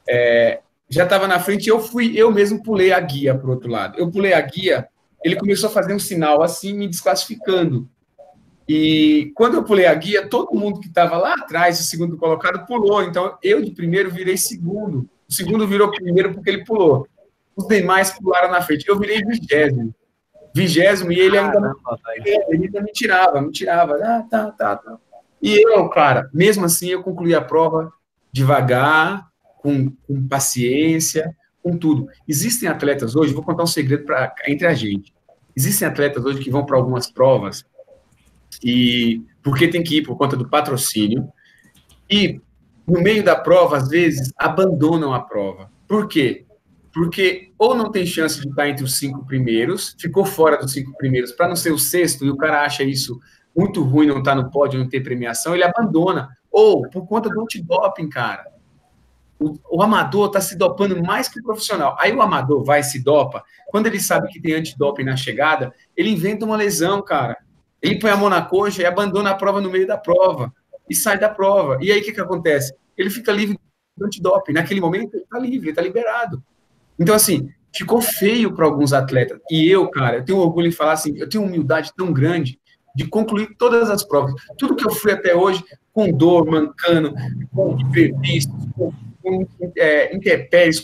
[0.08, 3.70] é, já estava na frente, eu fui, eu mesmo pulei a guia para o outro
[3.70, 4.00] lado.
[4.00, 4.88] Eu pulei a guia
[5.26, 7.89] ele começou a fazer um sinal assim, me desclassificando.
[8.67, 12.65] E quando eu pulei a guia, todo mundo que estava lá atrás, o segundo colocado,
[12.65, 13.04] pulou.
[13.04, 15.08] Então, eu de primeiro virei segundo.
[15.30, 17.08] O segundo virou primeiro porque ele pulou.
[17.56, 18.88] Os demais pularam na frente.
[18.88, 19.93] Eu virei vigésimo.
[20.54, 21.75] Vigésimo, e ele ainda,
[22.47, 23.95] ele ainda me tirava, me tirava.
[24.01, 24.97] Ah, tá, tá, tá.
[25.41, 27.91] E eu, cara, mesmo assim, eu concluí a prova
[28.32, 32.08] devagar, com, com paciência, com tudo.
[32.28, 35.13] Existem atletas hoje, vou contar um segredo pra, entre a gente.
[35.56, 37.65] Existem atletas hoje que vão para algumas provas
[38.63, 41.28] e porque tem que ir por conta do patrocínio
[42.10, 42.41] e
[42.88, 45.72] no meio da prova às vezes abandonam a prova.
[45.88, 46.46] Por quê?
[46.94, 50.96] Porque ou não tem chance de estar entre os cinco primeiros, ficou fora dos cinco
[50.98, 53.20] primeiros para não ser o sexto e o cara acha isso
[53.56, 56.30] muito ruim não estar no pódio, não ter premiação, ele abandona.
[56.52, 58.48] Ou por conta do antidoping, cara.
[59.39, 61.96] O, o amador está se dopando mais que o profissional.
[62.00, 63.44] Aí o amador vai se dopa.
[63.68, 67.38] Quando ele sabe que tem antidoping na chegada, ele inventa uma lesão, cara.
[67.86, 70.52] Ele põe a mão na coxa e abandona a prova no meio da prova.
[70.89, 71.78] E sai da prova.
[71.82, 72.74] E aí o que, que acontece?
[72.98, 73.60] Ele fica livre
[73.95, 74.54] do antidoping.
[74.54, 76.43] Naquele momento, ele está livre, ele está liberado.
[77.00, 79.39] Então, assim, ficou feio para alguns atletas.
[79.52, 82.60] E eu, cara, eu tenho orgulho em falar assim, eu tenho humildade tão grande
[82.95, 84.34] de concluir todas as provas.
[84.58, 87.13] Tudo que eu fui até hoje, com dor, mancando,
[87.54, 89.45] com imprevistos, com, com
[89.78, 90.17] é,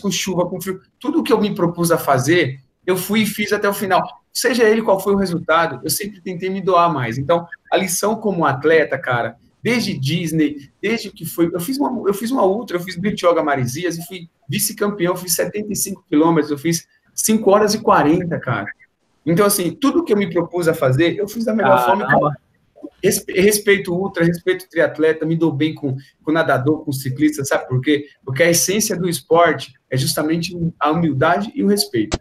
[0.00, 3.52] com chuva, com frio, tudo que eu me propus a fazer, eu fui e fiz
[3.52, 7.18] até o final seja ele qual foi o resultado, eu sempre tentei me doar mais.
[7.18, 12.14] Então, a lição como atleta, cara, desde Disney, desde que foi, eu fiz uma, eu
[12.14, 16.58] fiz uma ultra, eu fiz Beach Yoga Maresias e fui vice-campeão, fiz 75 quilômetros, eu
[16.58, 18.66] fiz 5 horas e 40, cara.
[19.24, 22.06] Então, assim, tudo que eu me propus a fazer, eu fiz da melhor ah, forma.
[22.06, 22.36] Cara.
[23.28, 28.06] Respeito ultra, respeito triatleta, me dou bem com, com nadador, com ciclista, sabe por quê?
[28.24, 32.18] Porque a essência do esporte é justamente a humildade e o respeito.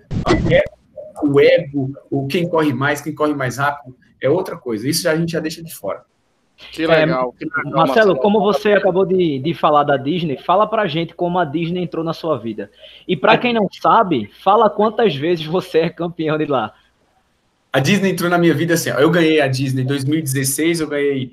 [0.52, 0.81] É
[1.24, 4.88] o ego, o quem corre mais, quem corre mais rápido, é outra coisa.
[4.88, 6.04] Isso a gente já deixa de fora.
[6.72, 10.38] Que legal, é, que legal Marcelo, Marcelo, como você acabou de, de falar da Disney,
[10.38, 12.70] fala pra gente como a Disney entrou na sua vida.
[13.08, 16.74] E para quem não sabe, fala quantas vezes você é campeão de lá.
[17.74, 20.88] A Disney entrou na minha vida assim, ó, eu ganhei a Disney em 2016, eu
[20.88, 21.32] ganhei,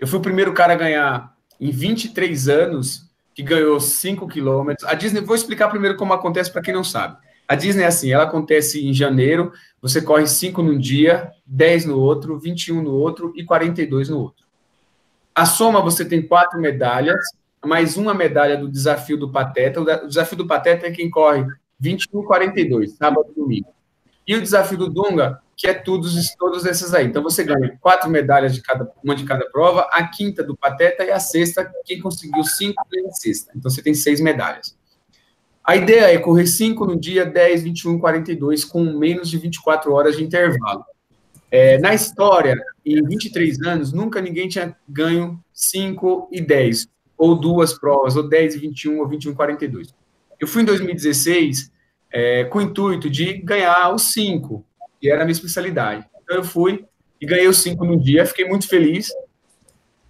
[0.00, 4.88] eu fui o primeiro cara a ganhar em 23 anos, que ganhou 5 quilômetros.
[4.88, 7.18] A Disney, vou explicar primeiro como acontece para quem não sabe.
[7.48, 11.98] A Disney é assim, ela acontece em janeiro, você corre 5 num dia, 10 no
[11.98, 14.44] outro, 21 no outro e 42 no outro.
[15.34, 17.20] A soma você tem quatro medalhas,
[17.64, 19.80] mais uma medalha do desafio do Pateta.
[19.80, 21.46] O desafio do Pateta é quem corre
[21.78, 23.68] 21 42, sábado e domingo.
[24.26, 27.06] E o desafio do Dunga, que é todos, todos esses aí.
[27.06, 31.04] Então você ganha quatro medalhas de cada, uma de cada prova, a quinta do Pateta
[31.04, 33.52] e a sexta, quem conseguiu cinco ganha a sexta.
[33.54, 34.76] Então você tem seis medalhas.
[35.66, 40.16] A ideia é correr 5 no dia 10, 21, 42, com menos de 24 horas
[40.16, 40.84] de intervalo.
[41.50, 46.86] É, na história, em 23 anos, nunca ninguém tinha ganho 5 e 10,
[47.18, 49.94] ou duas provas, ou 10 e 21, ou 21 e 42.
[50.38, 51.72] Eu fui em 2016
[52.12, 54.64] é, com o intuito de ganhar os 5,
[55.00, 56.06] que era a minha especialidade.
[56.22, 56.84] Então eu fui
[57.20, 59.10] e ganhei os 5 no dia, fiquei muito feliz,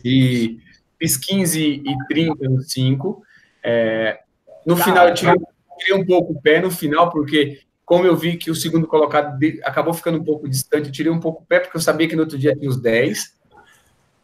[0.04, 0.58] e
[0.98, 3.22] fiz 15 e 30 no 5,
[3.62, 4.20] é,
[4.66, 5.34] no final, eu tirei,
[5.78, 9.38] tirei, um pouco o pé no final, porque como eu vi que o segundo colocado
[9.38, 12.08] de, acabou ficando um pouco distante, eu tirei um pouco o pé, porque eu sabia
[12.08, 13.36] que no outro dia tinha os 10.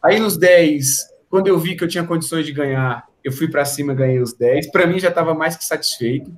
[0.02, 0.96] Aí nos 10,
[1.30, 4.20] quando eu vi que eu tinha condições de ganhar, eu fui para cima e ganhei
[4.20, 4.72] os 10.
[4.72, 6.32] Para mim já estava mais que satisfeito.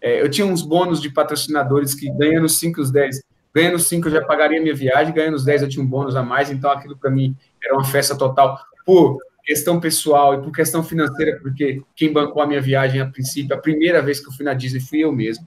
[0.00, 3.20] É, eu tinha uns bônus de patrocinadores que ganhando 5 os 10,
[3.54, 6.22] ganhando 5 eu já pagaria minha viagem, ganhando os 10 eu tinha um bônus a
[6.22, 8.58] mais, então aquilo para mim era uma festa total.
[8.86, 13.54] Por questão pessoal e por questão financeira, porque quem bancou a minha viagem a princípio,
[13.54, 15.46] a primeira vez que eu fui na Disney fui eu mesmo.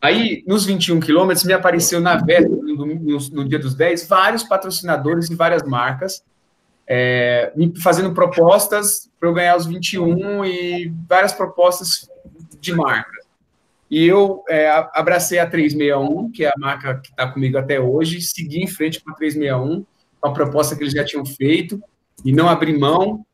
[0.00, 4.42] Aí, nos 21 quilômetros, me apareceu na véspera, no, no, no, dia dos 10, vários
[4.42, 6.24] patrocinadores e várias marcas
[6.86, 12.08] é, me fazendo propostas para eu ganhar os 21 e várias propostas
[12.60, 13.24] de marcas.
[13.90, 18.20] E eu é, abracei a 361, que é a marca que está comigo até hoje,
[18.20, 19.84] segui em frente com a 361,
[20.20, 21.82] com a proposta que eles já tinham feito,
[22.24, 23.24] e não abrir mão.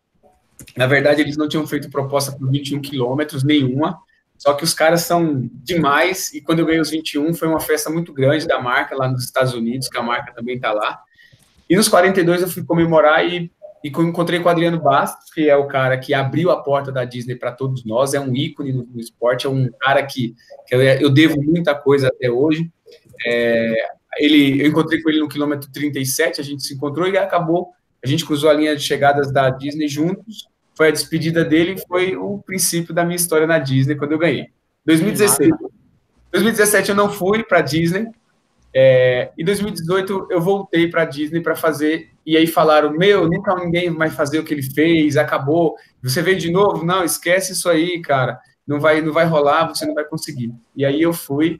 [0.77, 3.98] Na verdade, eles não tinham feito proposta por 21 quilômetros, nenhuma.
[4.37, 6.33] Só que os caras são demais.
[6.33, 9.24] E quando eu ganhei os 21, foi uma festa muito grande da marca lá nos
[9.24, 11.01] Estados Unidos, que a marca também está lá.
[11.68, 13.51] E nos 42 eu fui comemorar e,
[13.85, 17.05] e encontrei com o Adriano Bastos, que é o cara que abriu a porta da
[17.05, 18.14] Disney para todos nós.
[18.14, 20.35] É um ícone no, no, esporte, é um cara que,
[20.66, 22.70] que eu, devo muita coisa até hoje.
[23.27, 23.74] É,
[24.18, 27.72] ele, eu encontrei com ele no quilômetro 37, a gente se encontrou e acabou
[28.03, 30.49] a gente cruzou a linha de chegadas da Disney juntos.
[30.77, 34.19] Foi a despedida dele e foi o princípio da minha história na Disney quando eu
[34.19, 34.49] ganhei.
[34.87, 35.51] 2016.
[36.31, 38.07] 2017 eu não fui para Disney.
[38.75, 43.91] É, em 2018 eu voltei para Disney para fazer e aí falaram meu nunca ninguém
[43.91, 47.99] vai fazer o que ele fez acabou você veio de novo não esquece isso aí
[48.03, 51.59] cara não vai não vai rolar você não vai conseguir e aí eu fui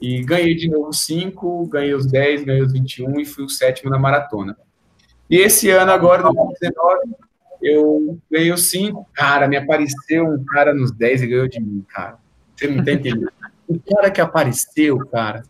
[0.00, 3.90] e ganhei de novo cinco ganhei os 10, ganhei os 21 e fui o sétimo
[3.90, 4.56] na maratona
[5.28, 7.16] e esse ano agora 2019
[7.62, 11.84] eu ganhei os cinco cara me apareceu um cara nos 10 e ganhou de mim
[11.88, 12.18] cara
[12.54, 13.32] você não tem entendendo
[13.68, 15.42] o cara que apareceu cara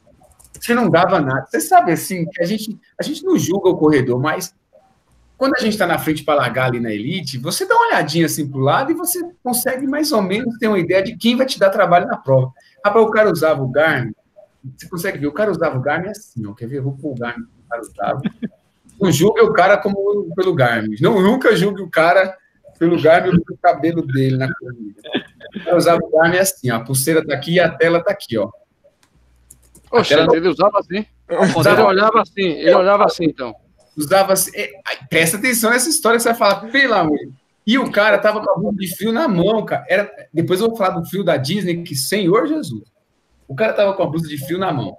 [0.61, 1.47] você não dava nada.
[1.47, 4.55] Você sabe assim, que a gente, a gente não julga o corredor, mas
[5.37, 8.27] quando a gente está na frente para largar ali na elite, você dá uma olhadinha
[8.27, 11.37] assim para o lado e você consegue mais ou menos ter uma ideia de quem
[11.37, 12.53] vai te dar trabalho na prova.
[12.85, 14.15] Rapaz, o cara usava o Garmin,
[14.77, 16.79] você consegue ver, o cara usava o Garmin assim, ó, quer ver?
[16.79, 18.23] Eu vou pôr o Garmin que o cara usava.
[19.01, 20.97] Não julgue o cara como pelo Garmin.
[21.01, 22.37] Não, nunca julgue o cara
[22.79, 25.01] pelo Garmin pelo cabelo dele na corrida.
[25.55, 28.13] O cara usava o Garmin assim, ó, a pulseira está aqui e a tela está
[28.13, 28.51] aqui, ó.
[29.91, 31.07] Oxe, ele usava assim.
[31.29, 33.55] Ele olhava assim, ele olhava assim, então.
[33.97, 34.51] Usava assim.
[34.55, 34.71] É,
[35.09, 37.19] presta atenção nessa história que você vai falar, pelo amor.
[37.67, 39.85] E o cara tava com a bunda de frio na mão, cara.
[39.89, 42.85] Era, depois eu vou falar do frio da Disney, que Senhor Jesus.
[43.49, 44.97] O cara tava com a blusa de frio na mão.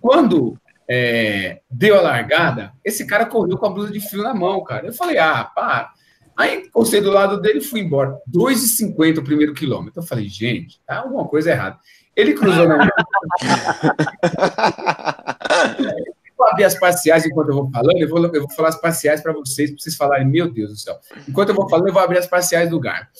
[0.00, 0.56] Quando
[0.92, 4.88] é, deu a largada, esse cara correu com a blusa de frio na mão, cara.
[4.88, 5.92] Eu falei, ah, pá.
[6.36, 8.18] Aí encostei do lado dele e fui embora.
[8.28, 10.00] 2,50 o primeiro quilômetro.
[10.00, 11.78] Eu falei, gente, tá alguma coisa errada.
[12.16, 12.90] Ele cruzou na minha.
[16.36, 19.20] vou abrir as parciais enquanto eu vou falando, eu vou, eu vou falar as parciais
[19.20, 20.98] para vocês, para vocês falarem, meu Deus do céu.
[21.28, 23.10] Enquanto eu vou falando, eu vou abrir as parciais do Gar.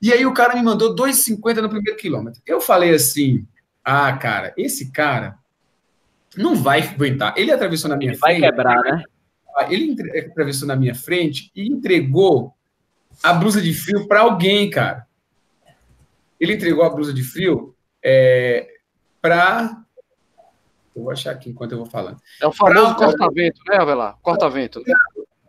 [0.00, 2.40] E aí o cara me mandou 2,50 no primeiro quilômetro.
[2.46, 3.44] Eu falei assim,
[3.82, 5.36] ah, cara, esse cara
[6.36, 7.34] não vai aguentar.
[7.36, 8.40] Ele atravessou na minha Ele frente.
[8.40, 9.02] Vai quebrar, né?
[9.70, 12.54] Ele atravessou na minha frente e entregou
[13.22, 15.06] a blusa de frio para alguém, cara.
[16.38, 18.68] Ele entregou a blusa de frio é,
[19.20, 19.82] para.
[20.94, 22.18] Eu vou achar aqui enquanto eu vou falando.
[22.40, 24.16] É o famoso corta-vento, né, Avelar?
[24.22, 24.82] Corta-vento.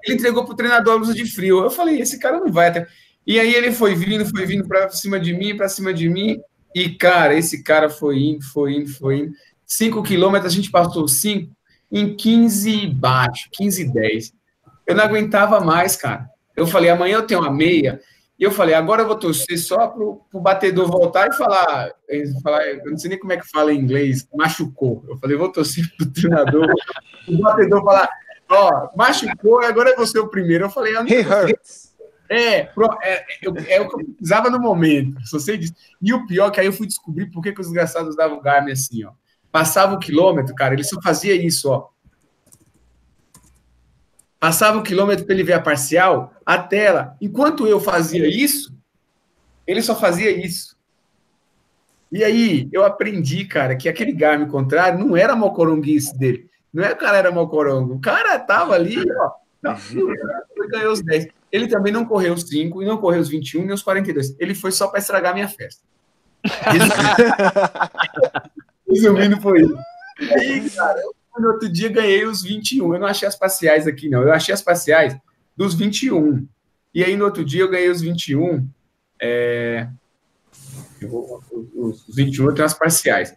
[0.03, 1.63] Ele entregou para o treinador a blusa de frio.
[1.63, 2.87] Eu falei, esse cara não vai até.
[3.25, 6.39] E aí ele foi vindo, foi vindo para cima de mim, para cima de mim.
[6.73, 9.33] E, cara, esse cara foi indo, foi indo, foi indo.
[9.67, 11.51] Cinco quilômetros, a gente passou cinco
[11.91, 14.33] em 15 baixo, 15 e 10.
[14.85, 16.29] Eu não aguentava mais, cara.
[16.55, 18.01] Eu falei, amanhã eu tenho uma meia
[18.39, 21.91] e eu falei, agora eu vou torcer só para o batedor voltar e falar,
[22.41, 25.03] falar, eu não sei nem como é que fala em inglês, machucou.
[25.07, 26.67] Eu falei, vou torcer para o treinador,
[27.27, 28.09] o batedor falar,
[28.49, 30.65] ó, machucou, agora é você o primeiro.
[30.65, 31.09] Eu falei, eu não
[32.29, 35.73] é, é, é, é, o que eu precisava no momento, só sei disso.
[36.01, 38.37] E o pior é que aí eu fui descobrir por que, que os desgraçados davam
[38.37, 39.11] o Garmin assim, ó.
[39.57, 41.87] Passava o quilômetro, cara, ele só fazia isso, ó.
[44.39, 47.17] Passava o quilômetro para ele ver a parcial, a tela.
[47.19, 48.71] Enquanto eu fazia isso,
[49.65, 50.77] ele só fazia isso.
[52.11, 56.47] E aí eu aprendi, cara, que aquele Garmin contrário não era mocoronguice dele.
[56.71, 57.95] Não é o cara era mocorongo.
[57.95, 59.31] O cara tava ali, ó.
[60.55, 61.29] Ele ganhou os 10.
[61.51, 64.35] Ele também não correu os 5 e não correu os 21 nem os 42.
[64.39, 65.81] Ele foi só para estragar minha festa.
[68.89, 69.77] Resumindo, foi isso.
[70.19, 72.93] E aí, cara, eu no outro dia ganhei os 21.
[72.93, 74.23] Eu não achei as parciais aqui, não.
[74.23, 75.15] Eu achei as parciais
[75.55, 76.47] dos 21.
[76.93, 78.67] E aí, no outro dia, eu ganhei os 21.
[79.21, 79.87] É...
[81.03, 81.43] Vou...
[81.75, 83.35] os 21 eu tenho as parciais.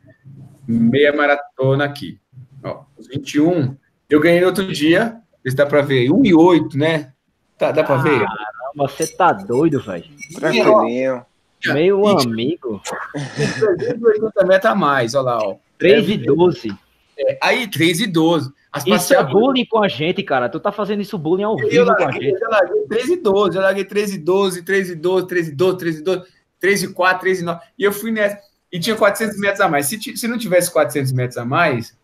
[0.67, 2.19] Meia maratona aqui.
[2.63, 3.77] Ó, os 21
[4.09, 5.21] eu ganhei no outro dia.
[5.47, 6.11] Se dá para ver.
[6.11, 7.13] 1 e 8, né?
[7.59, 8.21] Tá, dá para ver?
[8.21, 10.05] Caramba, você tá doido, velho.
[10.35, 11.25] Tranquilinho.
[11.66, 12.81] Meio amigo.
[13.12, 15.57] 380 metros a mais, olha lá, ó.
[15.79, 16.77] 3 e 12.
[17.18, 18.53] É, aí, 3 e 12.
[18.73, 20.49] As isso é bullying com a gente, cara.
[20.49, 22.40] Tu tá fazendo isso bullying ao vivo larguei, com a gente.
[22.40, 25.53] Eu larguei 3 e 12, eu larguei 3 e 12, 3 e 12, 3 e
[25.53, 26.27] 12, 3 e 12,
[26.61, 27.61] 3 e 4, 3 e 9.
[27.79, 28.38] E eu fui nessa.
[28.73, 29.87] E tinha 400 metros a mais.
[29.87, 31.96] Se, se não tivesse 400 metros a mais,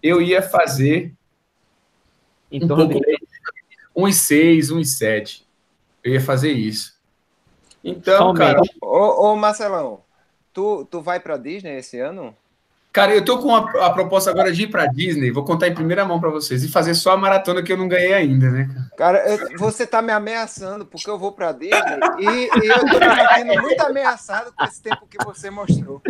[0.00, 1.12] eu ia fazer
[2.52, 3.18] em um pouco, de
[3.94, 5.46] 1 e 6, 1 e 7.
[6.04, 6.95] Eu ia fazer isso.
[7.86, 8.38] Então, Somente.
[8.38, 8.62] cara...
[8.82, 10.00] Ô, ô Marcelão,
[10.52, 12.34] tu, tu vai pra Disney esse ano?
[12.92, 15.74] Cara, eu tô com a, a proposta agora de ir pra Disney, vou contar em
[15.74, 18.70] primeira mão para vocês, e fazer só a maratona que eu não ganhei ainda, né?
[18.96, 19.22] Cara,
[19.58, 21.76] você tá me ameaçando porque eu vou pra Disney
[22.18, 26.00] e, e eu tô me sentindo muito ameaçado com esse tempo que você mostrou.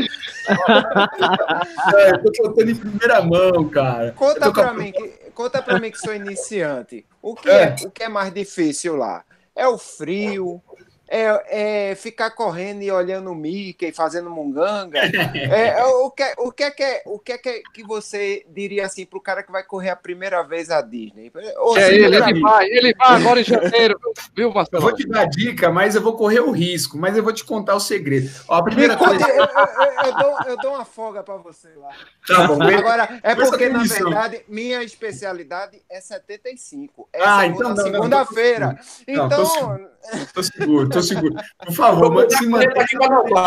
[1.96, 4.12] É, eu tô contando em primeira mão, cara.
[4.12, 7.04] Conta pra, mim, que, conta pra mim que sou iniciante.
[7.20, 7.62] O que, é.
[7.64, 7.76] é.
[7.84, 9.24] o que é mais difícil lá?
[9.56, 10.62] É o frio?
[11.08, 15.00] É, é, ficar correndo e olhando o Mickey, fazendo munganga.
[15.36, 18.86] É, é, o, que, o, que é que, o que é que, que você diria
[18.86, 21.30] assim para o cara que vai correr a primeira vez a Disney?
[21.58, 23.98] Ou, é, ele, ele, vai, ele vai agora em janeiro,
[24.34, 24.82] viu, Marcelo?
[24.82, 27.74] vou te dar dica, mas eu vou correr o risco, mas eu vou te contar
[27.74, 28.30] o segredo.
[28.48, 29.28] Ó, a primeira coisa...
[29.28, 31.90] eu, eu, eu, dou, eu dou uma folga para você lá.
[32.26, 32.62] Tá bom.
[32.62, 37.08] Agora, é porque, na verdade, minha especialidade é 75.
[37.12, 38.78] Essa ah, então segunda-feira.
[39.06, 39.95] Então...
[40.32, 41.34] Tô seguro, tô seguro.
[41.64, 42.72] Por favor, se manter.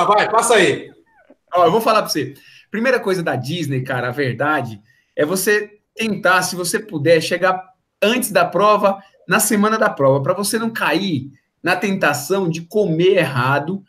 [0.08, 0.92] Vai, passa aí.
[1.54, 2.34] Ó, eu vou falar para você.
[2.72, 4.82] Primeira coisa da Disney, cara, a verdade
[5.16, 7.62] é você tentar, se você puder, chegar
[8.02, 13.18] antes da prova, na semana da prova, para você não cair na tentação de comer
[13.18, 13.84] errado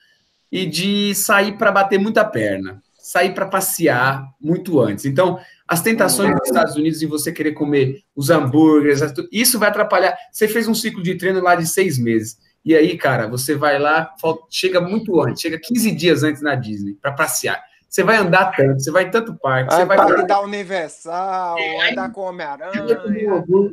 [0.51, 5.05] e de sair para bater muita perna, sair para passear muito antes.
[5.05, 10.17] Então, as tentações dos Estados Unidos em você querer comer os hambúrgueres, isso vai atrapalhar.
[10.33, 12.39] Você fez um ciclo de treino lá de seis meses.
[12.65, 14.15] E aí, cara, você vai lá,
[14.51, 17.63] chega muito antes, chega 15 dias antes na Disney para passear.
[17.91, 21.57] Você vai andar tanto, você vai em tanto parque, você vai para dar Universal,
[21.91, 22.87] andar com Homem-Aranha.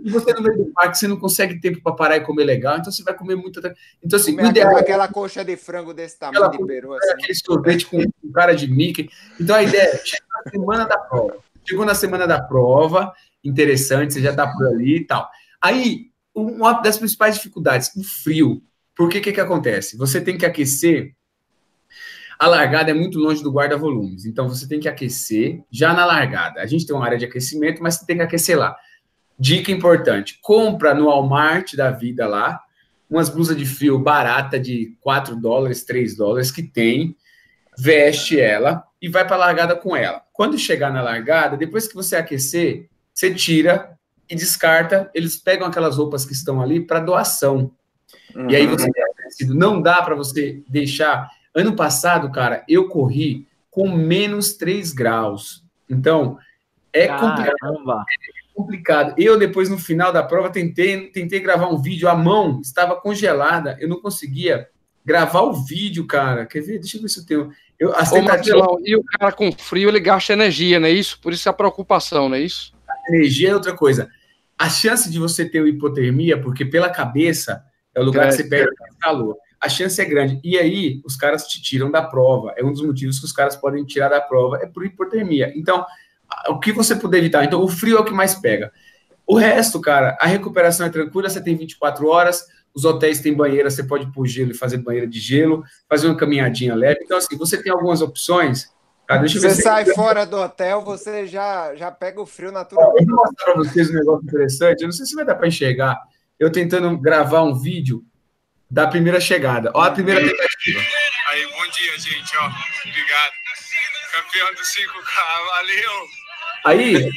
[0.03, 2.79] E você no meio do parque, você não consegue tempo para parar e comer legal,
[2.79, 3.61] então você vai comer muito.
[4.03, 6.93] Então, assim, comer ideal, aquela coxa de frango desse tamanho de peru.
[6.93, 7.11] Assim.
[7.11, 9.07] Aquele sorvete com, com cara de Mickey.
[9.39, 11.37] Então a ideia é chegar na semana da prova.
[11.69, 15.29] Chegou na semana da prova, interessante, você já está por ali e tal.
[15.61, 18.63] Aí, uma das principais dificuldades, o frio.
[18.97, 19.95] Porque o que, que acontece?
[19.95, 21.13] Você tem que aquecer.
[22.39, 26.61] A largada é muito longe do guarda-volumes, então você tem que aquecer já na largada.
[26.61, 28.75] A gente tem uma área de aquecimento, mas você tem que aquecer lá.
[29.39, 32.59] Dica importante: compra no Walmart da vida lá
[33.09, 37.15] umas blusas de frio barata de 4 dólares, 3 dólares que tem,
[37.77, 40.21] veste ela e vai para a largada com ela.
[40.33, 43.97] Quando chegar na largada, depois que você aquecer, você tira
[44.29, 45.09] e descarta.
[45.13, 47.71] Eles pegam aquelas roupas que estão ali para doação.
[48.37, 48.51] Uhum.
[48.51, 48.87] E aí você
[49.47, 51.27] não dá para você deixar.
[51.55, 55.63] Ano passado, cara, eu corri com menos 3 graus.
[55.89, 56.37] Então,
[56.93, 57.55] é complicado.
[57.91, 59.15] É complicado.
[59.17, 63.75] Eu, depois, no final da prova, tentei, tentei gravar um vídeo, a mão estava congelada,
[63.79, 64.67] eu não conseguia
[65.03, 66.45] gravar o vídeo, cara.
[66.45, 66.79] Quer ver?
[66.79, 67.51] Deixa eu ver se eu tenho.
[67.79, 71.19] Eu, as Ô, Marcelão, e o cara com frio, ele gasta energia, não é isso?
[71.21, 72.73] Por isso a preocupação, não é isso?
[72.87, 74.09] A energia é outra coisa.
[74.57, 77.63] A chance de você ter hipotermia, porque pela cabeça,
[77.97, 79.35] é o lugar que você perde calor.
[79.59, 80.39] A chance é grande.
[80.43, 82.53] E aí, os caras te tiram da prova.
[82.55, 85.51] É um dos motivos que os caras podem tirar da prova, é por hipotermia.
[85.55, 85.83] Então,
[86.47, 87.43] o que você puder evitar?
[87.43, 88.71] Então, o frio é o que mais pega.
[89.25, 93.69] O resto, cara, a recuperação é tranquila, você tem 24 horas, os hotéis têm banheira,
[93.69, 96.99] você pode pro gelo e fazer banheira de gelo, fazer uma caminhadinha leve.
[97.01, 98.71] Então, assim, você tem algumas opções.
[99.09, 102.93] Ah, você sai fora do hotel, você já, já pega o frio natural.
[102.99, 104.81] Eu vou mostrar para vocês um negócio interessante.
[104.81, 105.97] Eu não sei se vai dar para enxergar
[106.39, 108.05] eu tentando gravar um vídeo
[108.69, 109.71] da primeira chegada.
[109.73, 110.79] Ó, a primeira tentativa.
[111.31, 112.37] Aí, bom dia, gente.
[112.37, 113.33] Ó, obrigado.
[114.13, 116.07] Campeão do 5K, valeu.
[116.65, 117.09] Aí,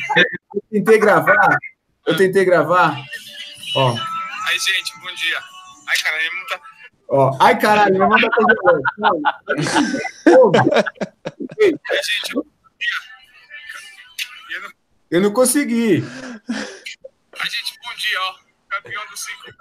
[0.57, 1.57] eu tentei gravar.
[2.07, 2.97] Eu tentei gravar.
[3.77, 3.97] Ó.
[4.49, 5.39] Aí, gente, bom dia.
[5.87, 6.61] Ai, caralho, não tá.
[7.13, 8.55] Ó, ai, caralho, não manda coisa
[11.61, 11.73] Aí,
[12.05, 13.01] gente, dia.
[15.11, 16.05] Eu não consegui.
[17.39, 19.55] A gente, bom dia, ó campeão do 5K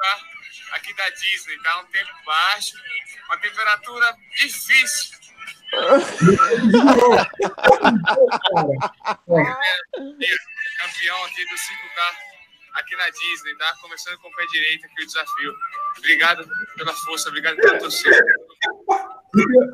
[0.74, 1.82] aqui da Disney, tá?
[1.82, 2.78] Um tempo baixo,
[3.28, 5.17] uma temperatura difícil.
[10.78, 12.30] campeão aqui do 5K
[12.74, 13.76] aqui na Disney, tá?
[13.82, 15.54] Começando com o pé direito aqui o desafio.
[15.98, 18.24] Obrigado pela força, obrigado pela torcida.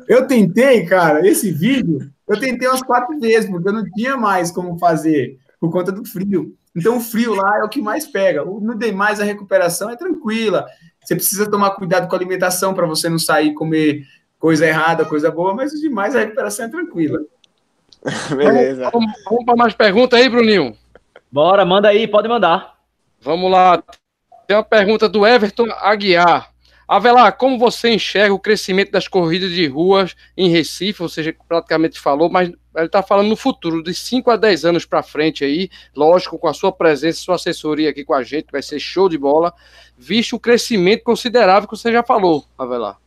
[0.08, 4.50] Eu tentei, cara, esse vídeo, eu tentei umas quatro vezes, porque eu não tinha mais
[4.50, 6.56] como fazer por conta do frio.
[6.76, 8.44] Então, o frio lá é o que mais pega.
[8.44, 10.66] No demais, a recuperação é tranquila.
[11.02, 14.04] Você precisa tomar cuidado com a alimentação para você não sair comer
[14.38, 17.20] coisa errada, coisa boa, mas o demais, a recuperação é tranquila.
[18.36, 18.90] Beleza.
[18.90, 20.76] Vamos, vamos para mais perguntas aí, Bruninho?
[21.32, 22.76] Bora, manda aí, pode mandar.
[23.20, 23.82] Vamos lá.
[24.46, 26.52] Tem uma pergunta do Everton Aguiar.
[26.86, 31.00] Avelar, como você enxerga o crescimento das corridas de ruas em Recife?
[31.00, 34.84] Você já praticamente falou, mas ele está falando no futuro, de 5 a 10 anos
[34.84, 38.62] para frente aí, lógico, com a sua presença, sua assessoria aqui com a gente, vai
[38.62, 39.52] ser show de bola,
[39.96, 42.98] visto o crescimento considerável que você já falou, Avelar.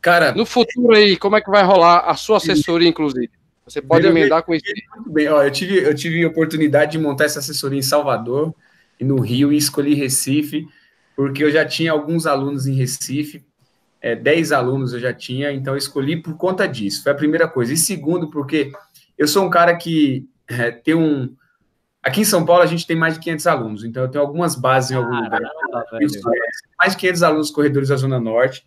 [0.00, 3.30] Cara, no futuro aí, como é que vai rolar a sua assessoria, inclusive?
[3.66, 4.64] Você pode emendar com isso.
[4.94, 8.54] Muito bem, ó, eu tive, eu tive a oportunidade de montar essa assessoria em Salvador
[9.00, 10.68] e no Rio e escolhi Recife,
[11.16, 13.44] porque eu já tinha alguns alunos em Recife,
[14.00, 17.48] é, 10 alunos eu já tinha, então eu escolhi por conta disso, foi a primeira
[17.48, 17.72] coisa.
[17.72, 18.70] E segundo, porque
[19.16, 21.34] eu sou um cara que é, tem um.
[22.02, 24.54] Aqui em São Paulo a gente tem mais de 500 alunos, então eu tenho algumas
[24.54, 25.40] bases em algum lugar.
[26.78, 28.64] mais de 500 alunos corredores da Zona Norte.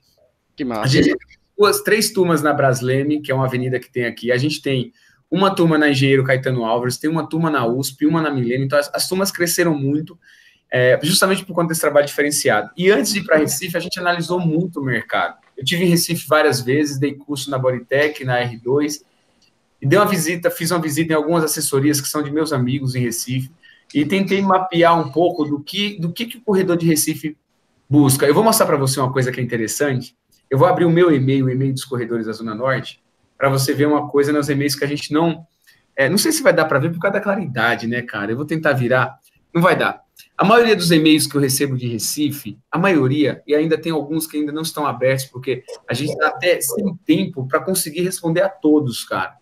[0.55, 0.81] Que massa.
[0.81, 4.31] A gente tem duas, três turmas na Brasleme, que é uma avenida que tem aqui.
[4.31, 4.91] A gente tem
[5.31, 8.65] uma turma na Engenheiro Caetano Álvares, tem uma turma na USP, uma na Milênio.
[8.65, 10.19] Então, as, as turmas cresceram muito,
[10.71, 12.71] é, justamente por conta desse trabalho diferenciado.
[12.75, 15.37] E antes de ir para Recife, a gente analisou muito o mercado.
[15.55, 19.01] Eu tive em Recife várias vezes, dei curso na Bodytech, na R2,
[19.81, 22.95] e dei uma visita, fiz uma visita em algumas assessorias que são de meus amigos
[22.95, 23.51] em Recife,
[23.93, 27.37] e tentei mapear um pouco do que, do que, que o corredor de Recife
[27.89, 28.25] busca.
[28.25, 30.15] Eu vou mostrar para você uma coisa que é interessante.
[30.49, 33.01] Eu vou abrir o meu e-mail, o e-mail dos corredores da Zona Norte,
[33.37, 35.45] para você ver uma coisa nos e-mails que a gente não.
[35.95, 38.31] É, não sei se vai dar para ver por causa da claridade, né, cara?
[38.31, 39.17] Eu vou tentar virar.
[39.53, 40.01] Não vai dar.
[40.37, 44.25] A maioria dos e-mails que eu recebo de Recife, a maioria, e ainda tem alguns
[44.25, 48.41] que ainda não estão abertos, porque a gente está até sem tempo para conseguir responder
[48.41, 49.38] a todos, cara.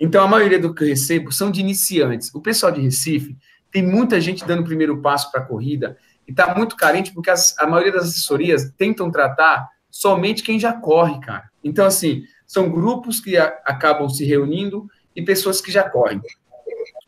[0.00, 2.32] Então, a maioria do que eu recebo são de iniciantes.
[2.34, 3.36] O pessoal de Recife
[3.70, 5.96] tem muita gente dando o primeiro passo para a corrida
[6.26, 10.72] e está muito carente porque as, a maioria das assessorias tentam tratar somente quem já
[10.72, 11.50] corre, cara.
[11.64, 16.20] Então, assim, são grupos que a, acabam se reunindo e pessoas que já correm.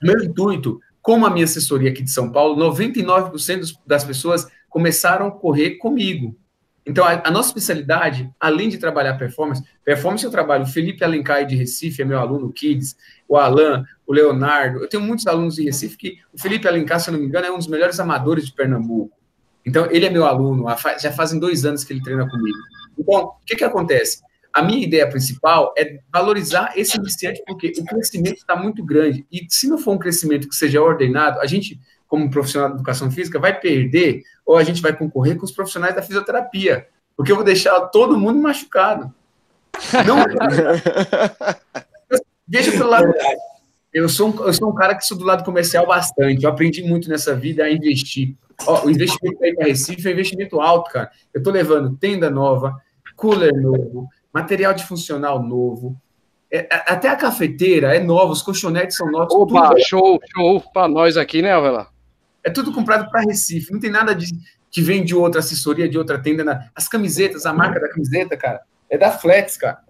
[0.03, 5.31] Meu intuito, como a minha assessoria aqui de São Paulo, 99% das pessoas começaram a
[5.31, 6.37] correr comigo.
[6.91, 11.47] Então, a, a, nossa especialidade, além de trabalhar performance, performance eu trabalho, o Felipe Alencar
[11.47, 12.97] de Recife é meu aluno, Kids,
[13.29, 17.09] o Alan, o Leonardo, eu tenho muitos alunos de Recife que o Felipe Alencar, se
[17.09, 19.17] eu não me engano, é um dos melhores amadores de Pernambuco.
[19.65, 20.67] Então, ele é meu aluno,
[21.01, 22.59] já fazem dois anos que ele treina comigo.
[22.99, 24.21] Então, o que que acontece?
[24.53, 29.25] A minha ideia principal é valorizar esse iniciante, porque o crescimento está muito grande.
[29.31, 31.79] E se não for um crescimento que seja ordenado, a gente
[32.11, 35.95] como profissional de educação física, vai perder ou a gente vai concorrer com os profissionais
[35.95, 39.15] da fisioterapia, porque eu vou deixar todo mundo machucado.
[40.05, 40.17] Não.
[42.49, 43.15] Veja pelo lado.
[43.95, 46.43] Eu sou, um, eu sou um cara que sou do lado comercial bastante.
[46.43, 48.35] Eu aprendi muito nessa vida a investir.
[48.67, 51.13] Ó, o investimento aí para Recife é um investimento alto, cara.
[51.33, 52.75] Eu estou levando tenda nova,
[53.15, 55.97] cooler novo, material de funcional novo.
[56.53, 59.33] É, até a cafeteira é nova, os colchonetes são novos.
[59.33, 61.87] Opa, show, show para nós aqui, né, Avela?
[62.45, 63.73] É tudo comprado para Recife.
[63.73, 64.27] Não tem nada de
[64.71, 66.45] que vem de outra assessoria, de outra tenda.
[66.45, 66.71] Na...
[66.75, 69.81] As camisetas, a marca da camiseta, cara, é da Flex, cara.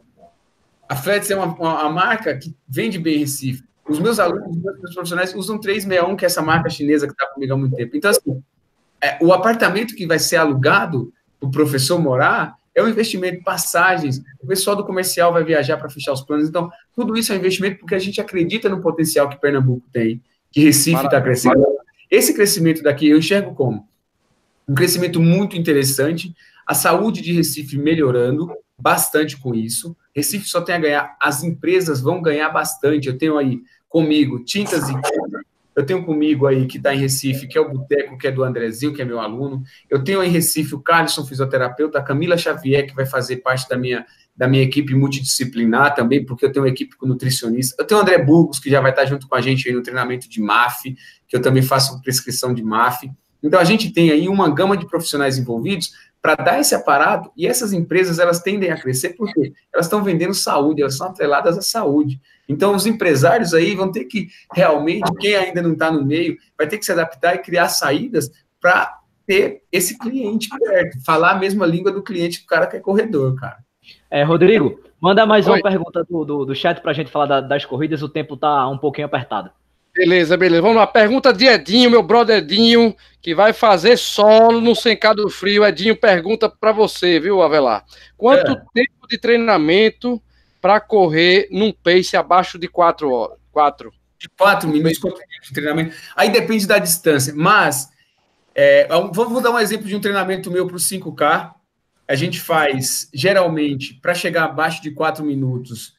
[0.89, 3.63] A Flex é uma, uma, uma marca que vende bem Recife.
[3.89, 7.27] Os meus alunos, os meus profissionais usam 361, que é essa marca chinesa que está
[7.27, 7.97] comigo há muito tempo.
[7.97, 8.43] Então, assim,
[9.03, 14.23] é, o apartamento que vai ser alugado para o professor morar é um investimento, passagens,
[14.41, 16.49] o pessoal do comercial vai viajar para fechar os planos.
[16.49, 20.23] Então, tudo isso é um investimento porque a gente acredita no potencial que Pernambuco tem,
[20.53, 21.65] que Recife está crescendo.
[22.11, 23.89] Esse crescimento daqui eu enxergo como
[24.69, 26.35] um crescimento muito interessante,
[26.67, 29.97] a saúde de Recife melhorando bastante com isso.
[30.15, 33.09] Recife só tem a ganhar, as empresas vão ganhar bastante.
[33.09, 34.95] Eu tenho aí comigo Tintas e
[35.75, 38.43] eu tenho comigo aí que está em Recife, que é o Boteco, que é do
[38.43, 39.63] Andrezinho, que é meu aluno.
[39.89, 43.77] Eu tenho em Recife o Carlson, fisioterapeuta, a Camila Xavier, que vai fazer parte da
[43.77, 44.05] minha,
[44.37, 47.77] da minha equipe multidisciplinar também, porque eu tenho uma equipe com nutricionista.
[47.79, 49.83] Eu tenho o André Burgos, que já vai estar junto com a gente aí no
[49.83, 50.97] treinamento de MAF,
[51.29, 53.11] que eu também faço prescrição de MAF.
[53.43, 57.47] Então, a gente tem aí uma gama de profissionais envolvidos para dar esse aparato, e
[57.47, 61.63] essas empresas, elas tendem a crescer porque elas estão vendendo saúde, elas são atreladas à
[61.63, 62.21] saúde.
[62.47, 66.67] Então, os empresários aí vão ter que, realmente, quem ainda não está no meio, vai
[66.67, 71.65] ter que se adaptar e criar saídas para ter esse cliente perto, falar a mesma
[71.65, 73.59] língua do cliente que o cara que é corredor, cara.
[74.11, 75.55] É, Rodrigo, manda mais Oi.
[75.55, 78.35] uma pergunta do, do, do chat para a gente falar da, das corridas, o tempo
[78.35, 79.51] está um pouquinho apertado.
[79.95, 80.63] Beleza, beleza.
[80.63, 80.87] Vamos lá.
[80.87, 85.65] Pergunta de Edinho, meu brother Edinho, que vai fazer solo no Sencado Frio.
[85.65, 87.85] Edinho pergunta para você, viu, Avelar?
[88.17, 88.63] Quanto é.
[88.73, 90.23] tempo de treinamento
[90.61, 93.39] para correr num pace abaixo de 4 horas?
[93.51, 93.93] 4.
[94.19, 95.01] De 4 minutos
[95.43, 95.95] de treinamento.
[96.15, 97.91] Aí depende da distância, mas
[98.55, 101.53] é, vou dar um exemplo de um treinamento meu para o 5K.
[102.11, 105.95] A gente faz, geralmente, para chegar abaixo de 4 minutos,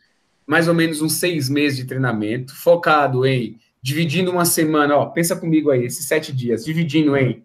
[0.46, 5.38] mais ou menos uns seis meses de treinamento, focado em dividindo uma semana, ó, pensa
[5.38, 7.44] comigo aí, esses sete dias, dividindo em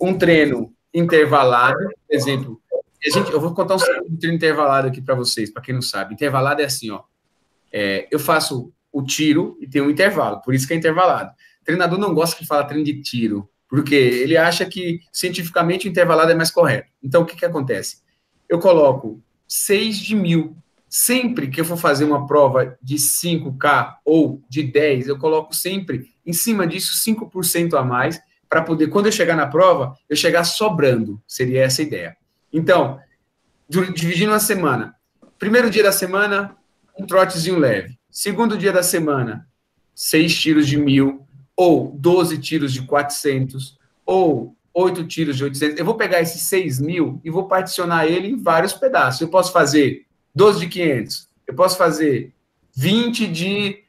[0.00, 5.14] um treino intervalado, por exemplo, a gente, eu vou contar um treino intervalado aqui para
[5.14, 6.14] vocês, para quem não sabe.
[6.14, 7.02] Intervalado é assim, ó.
[7.70, 11.32] É, eu faço o tiro e tem um intervalo, por isso que é intervalado.
[11.60, 15.90] O treinador não gosta que fala treino de tiro, porque ele acha que cientificamente o
[15.90, 16.90] intervalado é mais correto.
[17.02, 18.02] Então, o que, que acontece?
[18.48, 20.56] Eu coloco 6 de mil
[20.90, 26.10] Sempre que eu for fazer uma prova de 5K ou de 10, eu coloco sempre
[26.26, 30.42] em cima disso 5% a mais, para poder, quando eu chegar na prova, eu chegar
[30.42, 31.22] sobrando.
[31.28, 32.16] Seria essa a ideia.
[32.52, 32.98] Então,
[33.68, 34.96] dividindo a semana.
[35.38, 36.56] Primeiro dia da semana,
[36.98, 37.96] um trotezinho leve.
[38.10, 39.46] Segundo dia da semana,
[39.94, 41.24] seis tiros de mil,
[41.60, 45.78] ou 12 tiros de 400, ou oito tiros de 800.
[45.78, 49.20] Eu vou pegar esses 6 mil e vou particionar ele em vários pedaços.
[49.20, 52.32] Eu posso fazer 12 de 500, eu posso fazer
[52.74, 53.84] 20 de,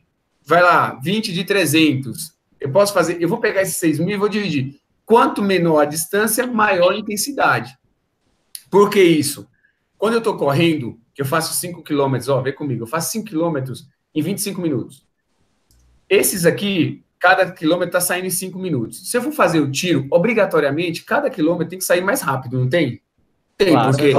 [0.45, 2.33] vai lá, 20 de 300.
[2.59, 4.77] Eu posso fazer, eu vou pegar esses 6 mil e vou dividir.
[5.05, 7.77] Quanto menor a distância, maior a intensidade.
[8.69, 9.47] Por que isso?
[9.97, 13.27] Quando eu estou correndo, que eu faço 5 quilômetros, ó, vem comigo, eu faço 5
[13.27, 15.07] quilômetros em 25 minutos.
[16.09, 19.07] Esses aqui, cada quilômetro está saindo em 5 minutos.
[19.07, 22.67] Se eu for fazer o tiro, obrigatoriamente, cada quilômetro tem que sair mais rápido, não
[22.67, 22.99] tem?
[23.55, 24.13] Tem, claro, porque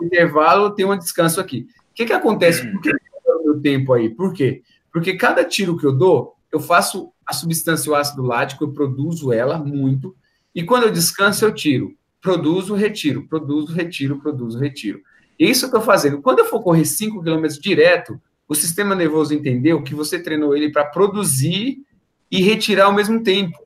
[0.00, 1.66] o intervalo tem um descanso aqui.
[1.90, 2.66] O que, que acontece?
[2.66, 4.08] Por que eu meu tempo aí?
[4.08, 4.62] Por quê?
[4.90, 9.32] Porque cada tiro que eu dou, eu faço a substância o ácido lático, eu produzo
[9.34, 10.16] ela muito,
[10.54, 11.94] e quando eu descanso, eu tiro.
[12.22, 15.00] Produzo, retiro, produzo, retiro, produzo, retiro.
[15.38, 16.22] Isso eu estou fazendo.
[16.22, 20.70] Quando eu for correr 5 km direto, o sistema nervoso entendeu que você treinou ele
[20.70, 21.84] para produzir
[22.30, 23.58] e retirar ao mesmo tempo.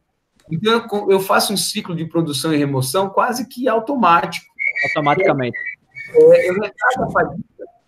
[0.51, 4.47] Então, eu faço um ciclo de produção e remoção quase que automático.
[4.89, 5.57] Automaticamente.
[6.15, 7.45] É, eu a fadiga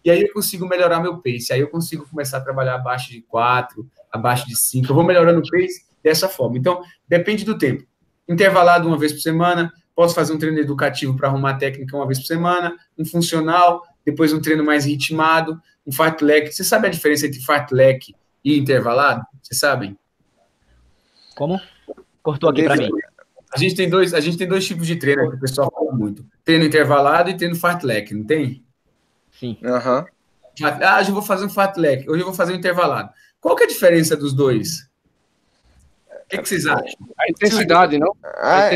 [0.07, 1.53] e aí eu consigo melhorar meu pace.
[1.53, 4.89] Aí eu consigo começar a trabalhar abaixo de 4, abaixo de 5.
[4.89, 6.57] Eu vou melhorando o pace dessa forma.
[6.57, 7.85] Então, depende do tempo.
[8.29, 12.20] Intervalado uma vez por semana, posso fazer um treino educativo para arrumar técnica uma vez
[12.20, 16.53] por semana, um funcional, depois um treino mais ritmado, um fartlek.
[16.53, 18.14] Você sabe a diferença entre fartlek
[18.45, 19.24] e intervalado?
[19.43, 19.99] Vocês sabem?
[21.37, 21.61] Como?
[22.22, 22.89] Cortou aqui para mim.
[23.55, 25.93] A gente tem dois, a gente tem dois tipos de treino que o pessoal fala
[25.93, 26.26] muito.
[26.45, 28.64] Treino intervalado e treino fartlek, não tem?
[29.30, 29.57] Sim.
[29.62, 30.05] Uhum.
[30.82, 33.11] Ah, hoje eu vou fazer um fartlek, hoje eu vou fazer um intervalado.
[33.41, 34.89] Qual que é a diferença dos dois?
[36.27, 36.99] O que, que, vocês acham?
[37.16, 38.16] A intensidade, não?
[38.24, 38.68] A,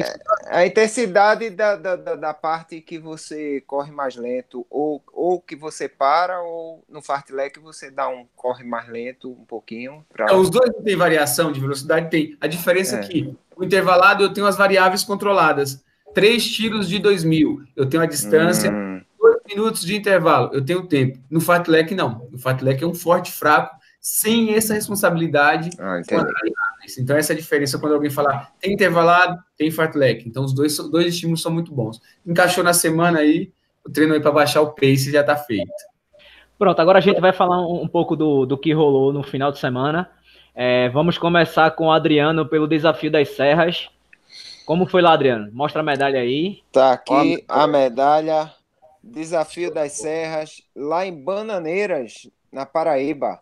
[0.50, 5.88] a intensidade da, da, da, parte que você corre mais lento, ou, ou que você
[5.88, 10.06] para, ou no fartlek você dá um corre mais lento um pouquinho.
[10.12, 10.26] Pra...
[10.26, 12.36] Então, os dois não têm variação de velocidade, tem.
[12.40, 13.00] A diferença é.
[13.00, 15.82] é que o intervalado eu tenho as variáveis controladas.
[16.14, 19.02] Três tiros de 2000, eu tenho a distância, hum.
[19.18, 21.18] dois minutos de intervalo, eu tenho tempo.
[21.28, 22.28] No fartlek, não.
[22.30, 25.70] No fartlek é um forte fraco, sem essa responsabilidade.
[25.78, 26.00] Ah,
[26.98, 30.26] então, essa é a diferença quando alguém falar tem intervalado, tem fartlek.
[30.26, 32.00] Então, os dois, dois estímulos são muito bons.
[32.26, 33.52] Encaixou na semana aí,
[33.84, 35.70] o treino aí para baixar o pace já está feito.
[36.58, 39.52] Pronto, agora a gente vai falar um, um pouco do, do que rolou no final
[39.52, 40.10] de semana.
[40.54, 43.88] É, vamos começar com o Adriano pelo desafio das serras.
[44.66, 45.50] Como foi lá, Adriano?
[45.52, 46.60] Mostra a medalha aí.
[46.70, 48.52] Tá aqui a medalha.
[49.02, 53.40] Desafio das Serras, lá em Bananeiras, na Paraíba.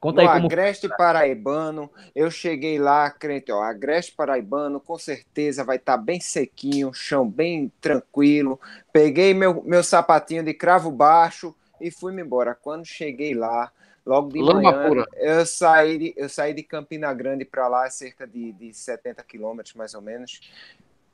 [0.00, 0.46] Conta no aí como...
[0.46, 6.18] Agreste Paraibano, eu cheguei lá, crente, ó, Agreste Paraibano, com certeza vai estar tá bem
[6.18, 8.58] sequinho, chão bem tranquilo.
[8.90, 12.54] Peguei meu, meu sapatinho de cravo baixo e fui-me embora.
[12.54, 13.70] Quando cheguei lá,
[14.06, 15.06] logo de Lama manhã, pura.
[15.16, 19.74] eu saí de, eu saí de Campina Grande para lá, cerca de, de 70 quilômetros
[19.74, 20.40] mais ou menos.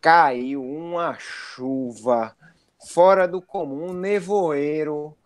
[0.01, 2.37] Caiu uma chuva
[2.79, 5.17] fora do comum, nevoeiro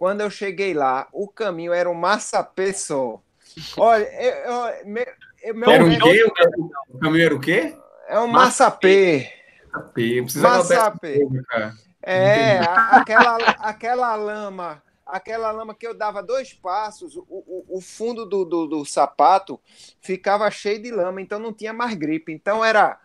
[0.00, 3.20] quando eu cheguei lá, o caminho era um massapê só.
[3.76, 5.06] Olha, eu, eu, meu,
[5.54, 6.24] meu era um quê?
[6.88, 7.76] O caminho era o quê?
[8.08, 9.30] É um massapê.
[9.70, 10.22] Massapê.
[10.40, 11.28] Massapê.
[12.02, 18.24] É, aquela, aquela lama aquela lama que eu dava dois passos, o, o, o fundo
[18.24, 19.60] do, do, do, sapato
[20.00, 22.32] ficava cheio de lama, então não tinha mais gripe.
[22.32, 22.98] Então era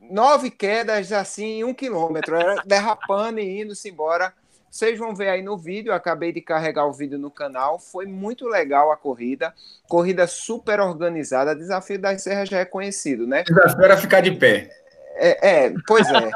[0.00, 4.32] nove quedas assim em um quilômetro, era derrapando e indo-se embora.
[4.74, 7.78] Vocês vão ver aí no vídeo, eu acabei de carregar o vídeo no canal.
[7.78, 9.54] Foi muito legal a corrida.
[9.88, 11.54] Corrida super organizada.
[11.54, 13.44] Desafio das Serras já é conhecido, né?
[13.44, 14.68] Desafio era ficar de pé.
[15.14, 16.28] É, é pois é.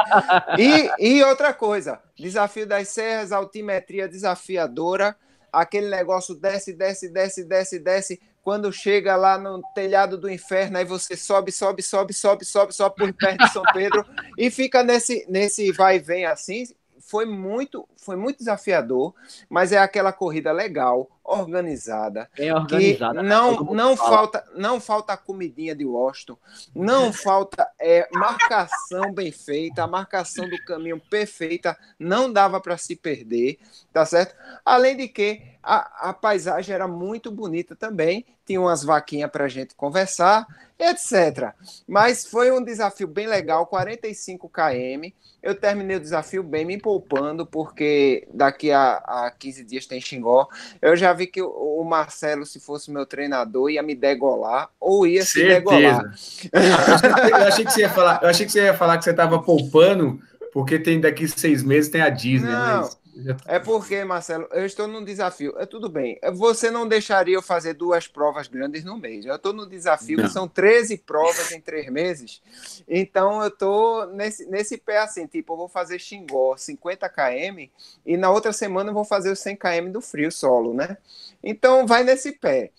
[0.56, 5.16] E, e outra coisa: Desafio das Serras, altimetria desafiadora.
[5.52, 8.22] Aquele negócio desce, desce, desce, desce, desce.
[8.44, 12.94] Quando chega lá no telhado do inferno, aí você sobe, sobe, sobe, sobe, sobe, sobe
[12.94, 14.06] por perto de São Pedro
[14.38, 16.68] e fica nesse, nesse vai e vem assim
[17.08, 19.14] foi muito, foi muito desafiador,
[19.48, 22.28] mas é aquela corrida legal, organizada.
[22.36, 23.22] Bem organizada.
[23.22, 23.28] Né?
[23.30, 26.36] não, não, falta, não falta a comidinha de Washington,
[26.74, 32.94] não falta é, marcação bem feita, a marcação do caminho perfeita, não dava para se
[32.94, 33.58] perder,
[33.90, 34.36] tá certo?
[34.62, 39.48] Além de que a, a paisagem era muito bonita também, tinha umas vaquinhas para a
[39.48, 40.46] gente conversar,
[40.78, 41.52] etc.
[41.86, 45.12] Mas foi um desafio bem legal, 45 km.
[45.42, 50.48] Eu terminei o desafio bem me poupando, porque daqui a, a 15 dias tem Xingó.
[50.80, 55.06] Eu já vi que o, o Marcelo, se fosse meu treinador, ia me degolar ou
[55.06, 56.14] ia Certeza.
[56.16, 57.30] se degolar.
[57.30, 59.40] Eu achei que você ia falar, eu achei que você ia falar que você estava
[59.42, 60.18] poupando,
[60.54, 62.50] porque tem daqui seis meses tem a Disney.
[62.50, 62.97] Não, mas...
[63.46, 65.54] É porque, Marcelo, eu estou num desafio.
[65.58, 66.18] É tudo bem.
[66.34, 69.24] Você não deixaria eu fazer duas provas grandes no mês.
[69.26, 72.40] Eu estou no desafio, que são 13 provas em três meses.
[72.88, 77.68] Então, eu estou nesse, nesse pé assim, tipo, eu vou fazer Xingó 50 km
[78.06, 80.96] e na outra semana eu vou fazer os 100 km do frio solo, né?
[81.42, 82.70] Então, vai nesse pé.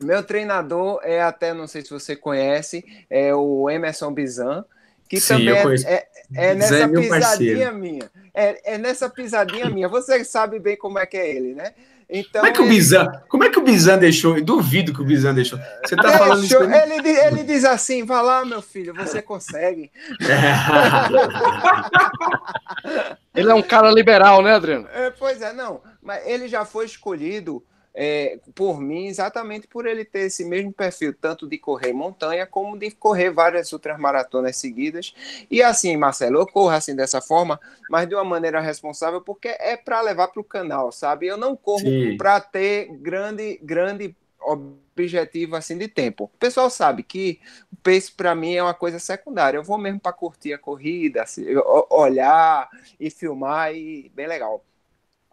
[0.00, 4.64] Meu treinador é até, não sei se você conhece, é o Emerson Bizan
[5.12, 8.10] que Sim, também é, é, é, nessa é pisadinha minha.
[8.32, 9.86] É, é, nessa pisadinha minha.
[9.86, 11.74] Você sabe bem como é que é ele, né?
[12.08, 12.66] Então, como é que ele...
[12.66, 14.38] o Bizan, como é que o Bizan deixou?
[14.38, 15.58] Eu duvido que o Bizan deixou.
[15.84, 16.56] Você tá falando isso?
[16.62, 19.92] Ele, ele diz assim: "Vá lá, meu filho, você consegue".
[23.34, 24.88] ele é um cara liberal, né, Adriano?
[24.94, 25.82] É, pois é, não.
[26.02, 27.62] Mas ele já foi escolhido
[27.94, 32.78] é, por mim, exatamente por ele ter esse mesmo perfil, tanto de correr montanha como
[32.78, 35.14] de correr várias outras maratonas seguidas.
[35.50, 39.76] E assim, Marcelo, eu corro assim dessa forma, mas de uma maneira responsável, porque é
[39.76, 41.26] para levar para o canal, sabe?
[41.26, 41.84] Eu não corro
[42.16, 46.24] para ter grande, grande objetivo assim de tempo.
[46.24, 47.40] O pessoal sabe que
[47.72, 49.58] o pace para mim é uma coisa secundária.
[49.58, 51.44] Eu vou mesmo para curtir a corrida, assim,
[51.90, 52.68] olhar
[52.98, 54.64] e filmar e bem legal.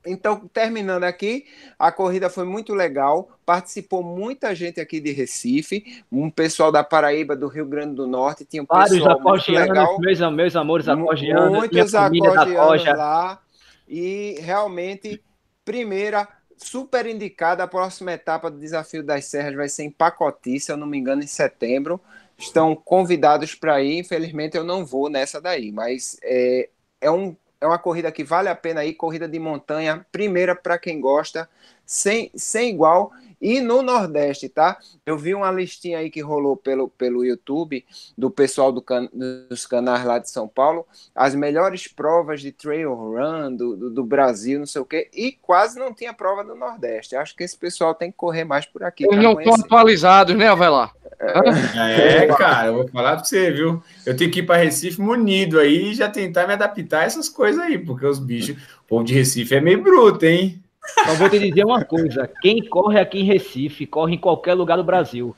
[0.05, 1.45] Então, terminando aqui,
[1.77, 3.29] a corrida foi muito legal.
[3.45, 8.45] Participou muita gente aqui de Recife, um pessoal da Paraíba, do Rio Grande do Norte,
[8.45, 9.99] tinha um Vários pessoal muito legal.
[9.99, 13.41] Meus, meus amores acordeanos, muitos acordeanos lá.
[13.87, 15.21] E realmente,
[15.65, 16.27] primeira,
[16.57, 20.77] super indicada, a próxima etapa do Desafio das Serras vai ser em Pacoti, se eu
[20.77, 21.99] não me engano, em setembro.
[22.37, 26.69] Estão convidados para ir, infelizmente eu não vou nessa daí, mas é,
[27.01, 30.78] é um é uma corrida que vale a pena ir, corrida de montanha, primeira para
[30.78, 31.49] quem gosta,
[31.86, 33.12] sem, sem igual.
[33.41, 34.78] E no Nordeste, tá?
[35.05, 37.86] Eu vi uma listinha aí que rolou pelo, pelo YouTube
[38.18, 40.86] do pessoal do can, dos canais lá de São Paulo,
[41.16, 45.32] as melhores provas de trail run do, do, do, Brasil, não sei o quê, e
[45.32, 47.16] quase não tinha prova do Nordeste.
[47.16, 49.05] Acho que esse pessoal tem que correr mais por aqui.
[49.05, 50.91] Eles não estão atualizados, né, vai lá?
[51.20, 53.84] É, cara, eu vou falar para você, viu?
[54.05, 57.28] Eu tenho que ir para Recife munido aí e já tentar me adaptar a essas
[57.28, 60.61] coisas aí, porque os bichos, o povo de Recife é meio bruto, hein?
[61.05, 64.78] Só vou te dizer uma coisa: quem corre aqui em Recife, corre em qualquer lugar
[64.78, 65.36] do Brasil.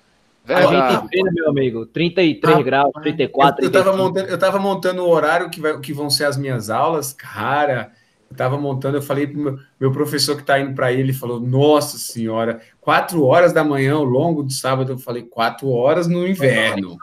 [0.47, 3.63] A gente vê, meu amigo, 33 ah, graus, 34.
[3.63, 6.35] Eu, eu, tava montando, eu tava montando o horário que, vai, que vão ser as
[6.35, 7.91] minhas aulas, cara.
[8.31, 11.13] Eu tava montando, eu falei pro meu, meu professor que tá indo para ele, ele
[11.13, 16.07] falou: Nossa senhora, quatro horas da manhã, ao longo do sábado, eu falei quatro horas
[16.07, 16.97] no inverno.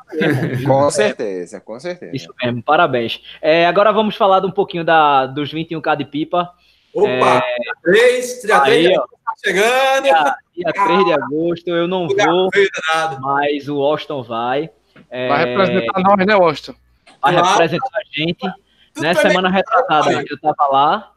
[0.67, 2.17] com certeza, com certeza.
[2.17, 3.23] Isso mesmo, parabéns.
[3.43, 6.51] É, agora vamos falar um pouquinho da, dos 21K de pipa.
[6.95, 7.43] Opa!
[7.45, 7.57] É...
[7.83, 10.03] 3, dia 3 de agosto tá chegando.
[10.05, 12.49] Dia, dia 3 de agosto, eu não vou,
[13.21, 14.71] mas o Washington vai.
[15.11, 15.29] É...
[15.29, 16.75] Vai representar nós, né, Washington?
[17.21, 17.49] Vai claro.
[17.49, 18.51] representar a gente.
[18.95, 21.13] Tudo Na semana retrasada, eu estava lá.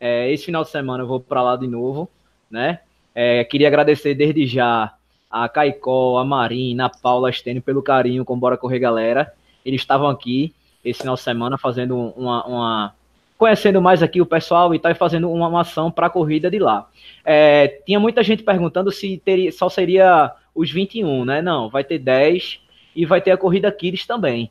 [0.00, 2.08] É, esse final de semana eu vou para lá de novo,
[2.50, 2.80] né?
[3.14, 4.94] É, queria agradecer desde já
[5.30, 9.32] a Caicó, a Marina, a Paula Stênio pelo carinho com Bora Correr Galera.
[9.64, 12.94] Eles estavam aqui esse final de semana fazendo uma, uma
[13.36, 16.50] conhecendo mais aqui o pessoal e tal, e fazendo uma, uma ação para a corrida
[16.50, 16.88] de lá.
[17.24, 21.42] É, tinha muita gente perguntando se teria, só seria os 21, né?
[21.42, 22.60] Não, vai ter 10
[22.94, 24.50] e vai ter a corrida Kids também.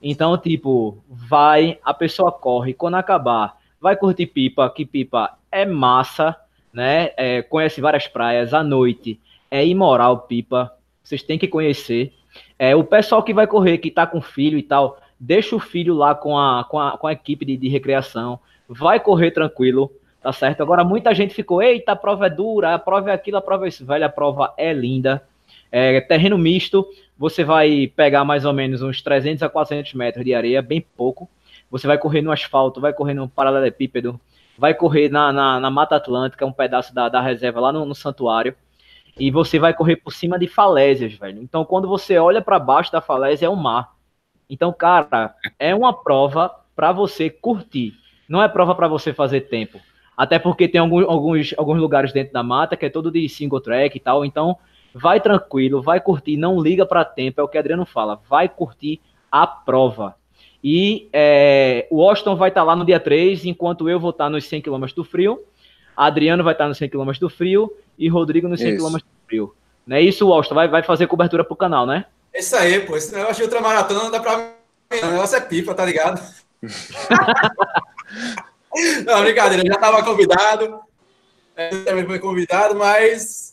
[0.00, 6.36] Então, tipo, vai, a pessoa corre, quando acabar, vai curtir pipa, que pipa é massa,
[6.72, 7.10] né?
[7.16, 9.20] É, conhece várias praias à noite,
[9.50, 10.72] é imoral pipa,
[11.02, 12.12] vocês têm que conhecer.
[12.58, 15.94] É, o pessoal que vai correr, que tá com filho e tal, deixa o filho
[15.94, 19.90] lá com a, com a, com a equipe de, de recreação, vai correr tranquilo,
[20.22, 20.62] tá certo?
[20.62, 23.64] Agora, muita gente ficou, eita, a prova é dura, a prova é aquilo, a prova
[23.64, 23.86] é isso.
[23.86, 25.22] Velho, a prova é linda.
[25.70, 30.34] É, terreno misto, você vai pegar mais ou menos uns 300 a 400 metros de
[30.34, 31.28] areia, bem pouco.
[31.70, 34.18] Você vai correr no asfalto, vai correr no paralelepípedo,
[34.56, 37.94] vai correr na, na, na Mata Atlântica, um pedaço da, da reserva lá no, no
[37.94, 38.54] santuário.
[39.18, 41.42] E você vai correr por cima de falésias, velho.
[41.42, 43.92] Então, quando você olha para baixo da falésia, é o mar.
[44.48, 47.94] Então, cara, é uma prova para você curtir.
[48.28, 49.80] Não é prova para você fazer tempo.
[50.16, 53.60] Até porque tem alguns, alguns, alguns lugares dentro da mata que é todo de single
[53.60, 54.24] track e tal.
[54.24, 54.56] Então,
[54.94, 57.40] vai tranquilo, vai curtir, não liga para tempo.
[57.40, 58.20] É o que Adriano fala.
[58.28, 59.00] Vai curtir
[59.30, 60.16] a prova.
[60.62, 64.24] E é, o Washington vai estar tá lá no dia 3, enquanto eu vou estar
[64.24, 65.44] tá nos 100 km do frio.
[65.96, 69.04] Adriano vai estar tá nos 100 km do frio e Rodrigo nos 100 km do
[69.26, 69.54] frio.
[69.86, 70.54] Não é isso, Washington?
[70.54, 72.06] Vai, vai fazer cobertura pro canal, né?
[72.32, 72.96] É isso aí, pô.
[72.96, 74.54] Esse negócio de ultramaratona não dá pra.
[74.90, 76.20] O negócio é pipa, tá ligado?
[79.04, 80.80] não, brincadeira, eu já estava convidado.
[81.56, 83.48] Eu também fui convidado, mas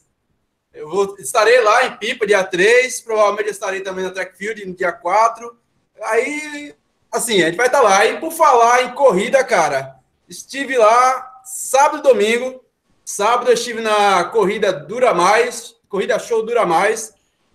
[0.75, 3.01] eu vou, estarei lá em Pipa, dia 3.
[3.01, 5.57] Provavelmente estarei também na Track Field no dia 4.
[6.03, 6.75] Aí,
[7.15, 8.05] assim, a gente vai estar lá.
[8.05, 9.95] E por falar em corrida, cara,
[10.27, 12.63] estive lá sábado e domingo.
[13.03, 17.13] Sábado eu estive na corrida Dura Mais, corrida show Dura Mais,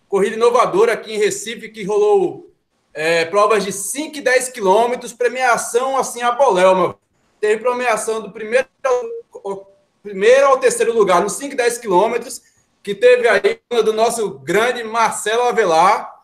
[0.08, 2.52] corrida inovadora aqui em Recife, que rolou
[2.94, 6.96] é, provas de 5 e 10 quilômetros, premiação assim a Bolelma.
[7.40, 8.68] Teve premiação do primeiro
[10.02, 12.42] primeiro ao terceiro lugar nos 5 e 10 quilômetros,
[12.82, 16.19] que teve aí do nosso grande Marcelo Avelar,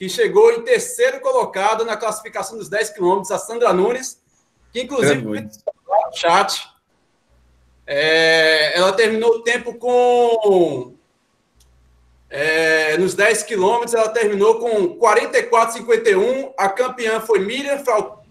[0.00, 4.18] que chegou em terceiro colocado na classificação dos 10 quilômetros, a Sandra Nunes,
[4.72, 5.50] que inclusive no
[6.14, 6.66] chat.
[7.86, 10.94] É, ela terminou o tempo com.
[12.30, 16.54] É, nos 10 quilômetros, ela terminou com 44,51.
[16.56, 17.84] A campeã foi Miriam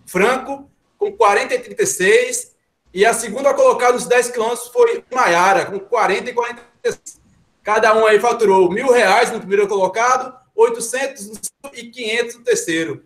[0.07, 0.67] Franco,
[0.97, 2.49] com 40,36.
[2.91, 7.21] E a segunda colocada nos 10 quilômetros foi Maiara, com 40 e 46.
[7.61, 11.39] Cada um aí faturou mil reais no primeiro colocado, 800
[11.73, 13.05] e 500 no terceiro.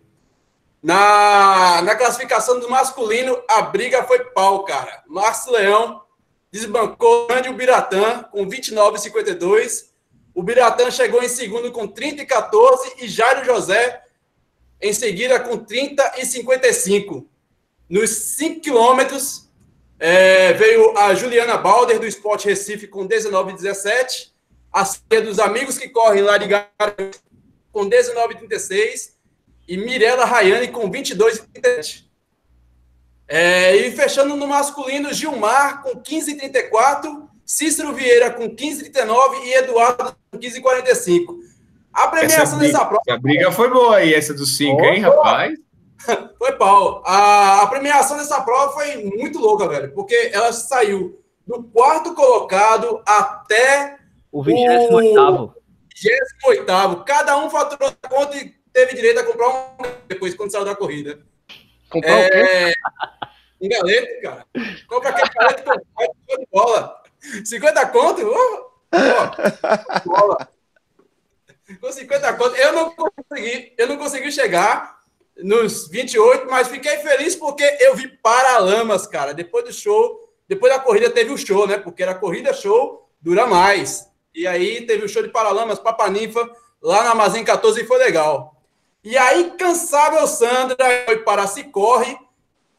[0.82, 5.02] Na, na classificação do masculino, a briga foi pau, cara.
[5.06, 6.02] Márcio Leão
[6.50, 9.86] desbancou grande o Biratã com 29,52.
[10.34, 14.02] O Biratã chegou em segundo com 30 e 14 e Jairo José
[14.82, 17.26] em seguida com 30 e 55.
[17.88, 19.48] Nos 5 quilômetros,
[19.98, 24.34] é, veio a Juliana Balder do Esporte Recife com 19 e 17.
[24.72, 24.82] A
[25.22, 27.24] dos amigos que correm lá de Garanhuns
[27.74, 29.14] com 19 e 36
[29.66, 32.08] e Mirella Rayane com 22 e 37.
[33.26, 38.90] É, e fechando no masculino, Gilmar com 15 e 34, Cícero Vieira com 15 e
[38.90, 41.36] 39 e Eduardo com 15 e 45.
[41.92, 43.02] A premiação briga, dessa prova.
[43.08, 45.58] A briga foi boa aí, essa dos 5, oh, hein, rapaz?
[46.36, 47.02] Foi pau.
[47.06, 53.00] A, a, premiação dessa prova foi muito louca, velho, porque ela saiu do quarto colocado
[53.06, 53.96] até
[54.30, 55.54] o 28.
[55.94, 57.04] 28.
[57.04, 59.76] Cada um faturou a conta e teve direito a comprar um
[60.08, 61.20] depois, quando saiu da corrida.
[61.88, 62.72] Comprar é...
[63.60, 64.46] um galeto, cara.
[64.88, 67.02] Compra aquele galeto com de bola.
[67.44, 68.22] 50 conto?
[68.26, 70.48] Oh, oh, bola.
[71.80, 72.56] Com 50 conto.
[72.56, 74.98] Eu não consegui, eu não consegui chegar
[75.36, 79.32] nos 28, mas fiquei feliz porque eu vi Paralamas, cara.
[79.32, 81.78] Depois do show, depois da corrida teve o show, né?
[81.78, 84.08] Porque era corrida show, dura mais.
[84.34, 86.50] E aí teve o show de Paralamas, Papaninfa,
[86.82, 88.60] lá na Amazém 14 e foi legal.
[89.02, 92.18] E aí, cansável Sandra foi para Cicorre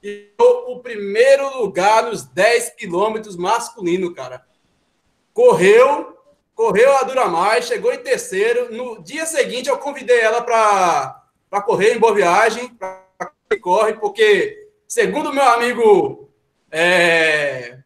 [0.01, 4.43] e o primeiro lugar nos 10 quilômetros masculino, cara.
[5.33, 6.17] Correu,
[6.53, 8.73] correu a Dura Mais, chegou em terceiro.
[8.73, 13.05] No dia seguinte, eu convidei ela para correr em boa viagem, para
[13.61, 16.29] corre, porque, segundo meu amigo
[16.71, 17.79] é,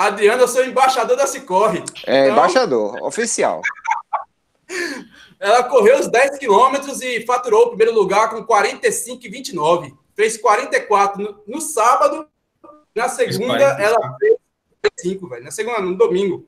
[0.00, 1.84] Adriano, eu sou embaixador da Cicorre.
[2.06, 3.60] É, então, embaixador, oficial.
[5.38, 9.94] Ela correu os 10 quilômetros e faturou o primeiro lugar com 45,29.
[10.14, 12.26] Fez 44 no, no sábado.
[12.94, 14.36] Na segunda, ela fez
[14.82, 15.44] 45, velho.
[15.44, 16.46] Na segunda, no domingo.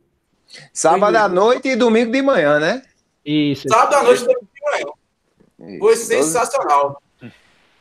[0.74, 2.82] Sábado à noite e domingo de manhã, né?
[3.24, 3.66] Isso.
[3.68, 4.70] Sábado à noite e domingo de
[5.58, 5.78] manhã.
[5.78, 7.02] Foi sensacional.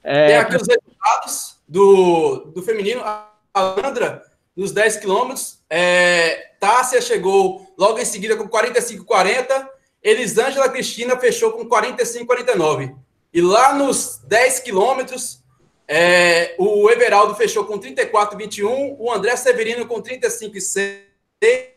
[0.01, 0.28] É...
[0.28, 3.01] Tem aqui os resultados do, do feminino.
[3.03, 5.60] A Andra nos 10 quilômetros.
[5.70, 9.68] É, Tássia chegou logo em seguida com 45,40.
[10.04, 12.95] Elisângela Cristina fechou com 45,49.
[13.34, 15.41] E lá nos 10 quilômetros,
[15.88, 18.95] é, o Everaldo fechou com 34,21.
[18.99, 21.12] O André Severino com 35,6.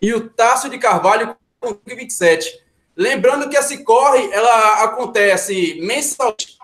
[0.02, 2.62] E o Tássio de Carvalho com 27.
[2.96, 6.58] Lembrando que essa corre, ela acontece mensalmente.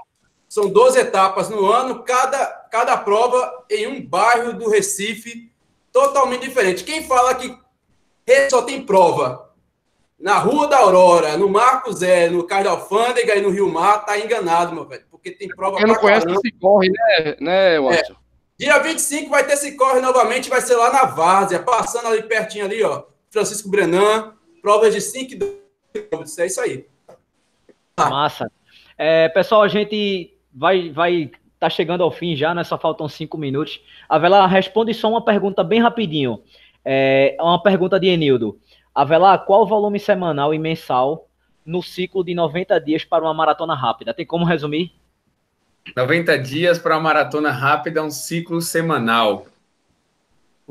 [0.49, 5.50] São 12 etapas no ano, cada, cada prova em um bairro do Recife
[5.93, 6.85] totalmente diferente.
[6.85, 7.57] Quem fala que
[8.49, 9.51] só tem prova
[10.19, 14.05] na Rua da Aurora, no Marco Zé, no Cais da Alfândega e no Rio Mar,
[14.05, 15.05] tá enganado, meu velho.
[15.11, 17.81] Porque tem prova Quem não conhece esse corre, né, né é.
[17.81, 18.13] Watson?
[18.13, 18.17] É.
[18.59, 22.67] Dia 25 vai ter esse corre novamente, vai ser lá na Várzea, passando ali pertinho
[22.67, 23.05] ali, ó.
[23.31, 25.31] Francisco Brenan, provas de 5
[25.93, 26.87] quilômetros, é isso aí.
[27.99, 28.51] Massa.
[28.99, 31.31] É, pessoal, a gente vai, vai
[31.61, 32.65] tá chegando ao fim já, né?
[32.65, 33.81] Só faltam cinco minutos.
[34.09, 36.43] Avelar, responde só uma pergunta bem rapidinho.
[36.83, 38.59] É uma pergunta de Enildo.
[38.95, 41.29] Avelar, qual o volume semanal e mensal
[41.65, 44.15] no ciclo de 90 dias para uma maratona rápida?
[44.15, 44.93] Tem como resumir?
[45.95, 49.47] 90 dias para uma maratona rápida é um ciclo semanal.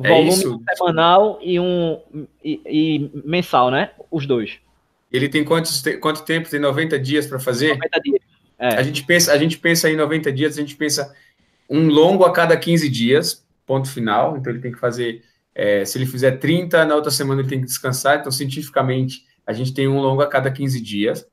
[0.02, 0.62] É volume isso?
[0.76, 2.00] semanal e um
[2.44, 3.92] e, e, mensal, né?
[4.10, 4.58] Os dois.
[5.12, 6.50] Ele tem quantos, quanto tempo?
[6.50, 7.76] Tem 90 dias para fazer?
[7.76, 8.29] 90 dias.
[8.60, 8.76] É.
[8.76, 11.16] A, gente pensa, a gente pensa em 90 dias, a gente pensa
[11.70, 14.38] um longo a cada 15 dias, ponto final.
[14.38, 15.24] Então ele tem que fazer,
[15.56, 18.20] é, se ele fizer 30, na outra semana ele tem que descansar.
[18.20, 21.26] Então, cientificamente, a gente tem um longo a cada 15 dias.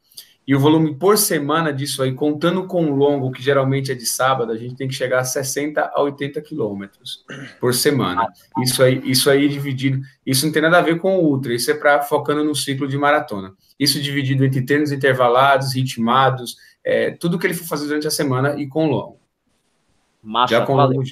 [0.46, 4.06] E o volume por semana disso aí, contando com o longo, que geralmente é de
[4.06, 7.24] sábado, a gente tem que chegar a 60 a 80 quilômetros
[7.58, 8.28] por semana.
[8.62, 11.68] Isso aí, isso aí dividido, isso não tem nada a ver com o ultra, isso
[11.68, 13.54] é para focando no ciclo de maratona.
[13.78, 16.54] Isso dividido entre treinos intervalados, ritmados,
[16.86, 19.18] é, tudo que ele for fazer durante a semana e com longo.
[20.22, 21.02] Massa, Já com valeu.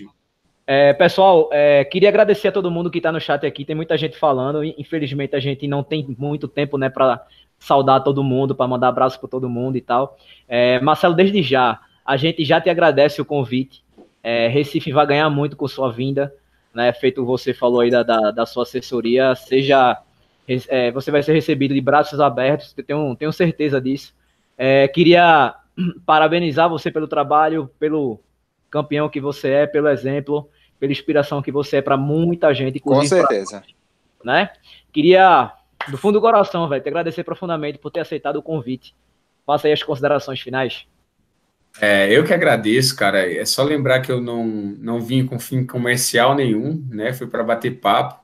[0.65, 3.65] É, pessoal, é, queria agradecer a todo mundo que está no chat aqui.
[3.65, 4.63] Tem muita gente falando.
[4.63, 7.27] Infelizmente, a gente não tem muito tempo né, para
[7.59, 10.17] saudar todo mundo, para mandar abraço para todo mundo e tal.
[10.47, 13.83] É, Marcelo, desde já, a gente já te agradece o convite.
[14.23, 16.33] É, Recife vai ganhar muito com sua vinda,
[16.73, 16.93] né?
[16.93, 20.01] Feito você falou aí da, da, da sua assessoria, seja
[20.69, 24.15] é, você vai ser recebido de braços abertos, tenho, tenho certeza disso.
[24.57, 25.55] É, queria
[26.07, 28.21] parabenizar você pelo trabalho, pelo
[28.71, 30.49] campeão que você é, pelo exemplo,
[30.79, 32.81] pela inspiração que você é para muita gente.
[32.81, 33.63] Com certeza.
[34.19, 34.51] Pra, né?
[34.93, 35.53] Queria
[35.89, 38.95] do fundo do coração, velho, te agradecer profundamente por ter aceitado o convite.
[39.47, 40.87] Faça aí as considerações finais.
[41.81, 43.31] É, eu que agradeço, cara.
[43.31, 47.13] É só lembrar que eu não, não vim com fim comercial nenhum, né?
[47.13, 48.24] Fui para bater papo.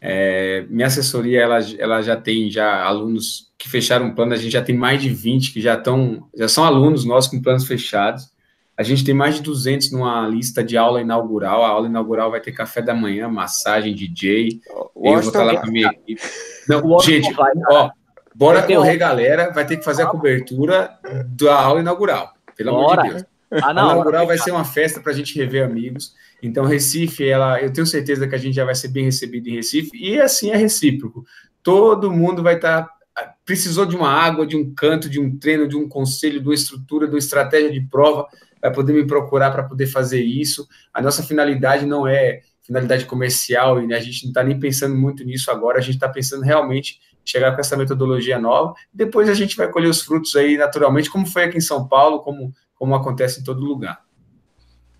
[0.00, 4.52] É, minha assessoria, ela, ela já tem já alunos que fecharam um plano, a gente
[4.52, 8.30] já tem mais de 20 que já estão, já são alunos nossos com planos fechados.
[8.76, 11.64] A gente tem mais de 200 numa lista de aula inaugural.
[11.64, 14.60] A aula inaugural vai ter café da manhã, massagem, DJ.
[14.94, 16.22] O eu vou estar lá com a minha equipe.
[16.68, 17.34] Não, gente,
[17.68, 17.90] ó,
[18.32, 19.50] bora correr, galera.
[19.52, 20.96] Vai ter que fazer a cobertura
[21.26, 22.32] da aula inaugural.
[22.56, 23.00] Pelo bora.
[23.00, 23.24] amor de Deus.
[23.50, 26.14] Ah, não, a inaugural vai ser uma festa para a gente rever amigos.
[26.42, 29.56] Então, Recife, ela, eu tenho certeza que a gente já vai ser bem recebido em
[29.56, 29.90] Recife.
[29.94, 31.24] E assim é recíproco.
[31.62, 32.84] Todo mundo vai estar.
[32.84, 36.46] Tá, precisou de uma água, de um canto, de um treino, de um conselho, de
[36.46, 38.26] uma estrutura, de uma estratégia de prova,
[38.60, 40.68] vai poder me procurar para poder fazer isso.
[40.92, 45.24] A nossa finalidade não é finalidade comercial, e a gente não está nem pensando muito
[45.24, 49.56] nisso agora, a gente está pensando realmente chegar com essa metodologia nova, depois a gente
[49.56, 53.40] vai colher os frutos aí naturalmente, como foi aqui em São Paulo, como, como acontece
[53.40, 54.02] em todo lugar.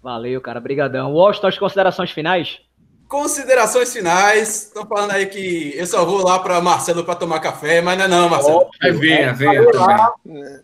[0.03, 1.13] Valeu, cara, brigadão.
[1.13, 2.61] Washington, as considerações finais?
[3.09, 4.65] Considerações finais.
[4.67, 8.05] Estão falando aí que eu só vou lá para Marcelo para tomar café, mas não
[8.05, 8.69] é não, Marcelo.
[8.69, 9.63] Oh, venha, venha.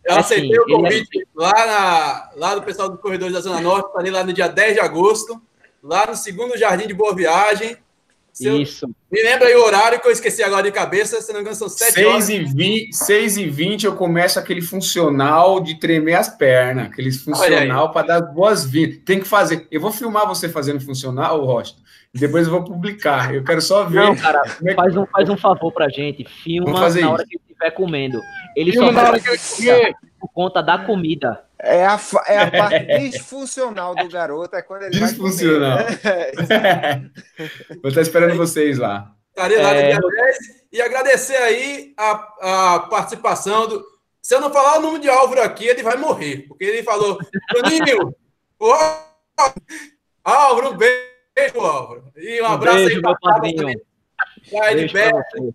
[0.05, 4.13] Eu aceitei o convite lá, na, lá do pessoal do Corredor da Zona Norte, estarei
[4.13, 5.41] lá no dia 10 de agosto
[5.85, 7.77] lá no segundo Jardim de Boa Viagem.
[8.41, 8.89] Isso.
[9.11, 11.57] Me lembra aí o horário que eu esqueci agora de cabeça, se não me engano,
[11.57, 12.29] são 7 6 horas.
[12.29, 17.93] E 20, 6 e 20 eu começo aquele funcional de tremer as pernas, aquele funcional
[17.93, 18.99] para dar boas-vindas.
[19.05, 19.69] Tem que fazer.
[19.71, 21.75] Eu vou filmar você fazendo funcional, Rocha.
[22.13, 23.35] Depois eu vou publicar.
[23.35, 24.05] Eu quero só ver.
[24.05, 26.25] Não, cara, é faz, um, faz um favor pra gente.
[26.25, 27.09] Filma na isso.
[27.09, 28.21] hora que estiver comendo.
[28.57, 31.45] Ele Filma só na hora que eu por conta da comida.
[31.65, 35.79] É a, é a parte disfuncional do garoto, é quando ele Disfuncional.
[36.49, 37.11] Vai
[37.83, 39.15] Vou estar esperando vocês lá.
[39.31, 39.91] Estarei lá é...
[39.91, 40.39] dia 10
[40.73, 43.85] e agradecer aí a, a participação do.
[44.23, 47.19] Se eu não falar o nome de Álvaro aqui, ele vai morrer, porque ele falou,
[47.53, 48.15] Toninho,
[50.25, 52.05] Álvaro, um beijo, Álvaro.
[52.17, 53.13] E um abraço beijo, aí para
[54.51, 55.55] o Edberto.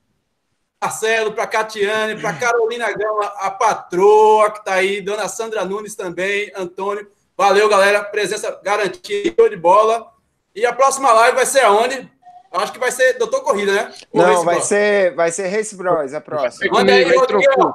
[0.82, 6.52] Marcelo, para Catiane, para Carolina Gama, a patroa que está aí, Dona Sandra Nunes também,
[6.56, 7.06] Antônio.
[7.38, 8.04] Valeu, galera.
[8.04, 10.10] Presença garantida de bola.
[10.56, 12.10] E a próxima live vai ser aonde?
[12.52, 13.94] Acho que vai ser Doutor Corrida, né?
[14.12, 16.72] Ou Não, vai ser, vai ser Race Bros, a próxima.
[16.72, 17.74] Manda aí, Rodrigo.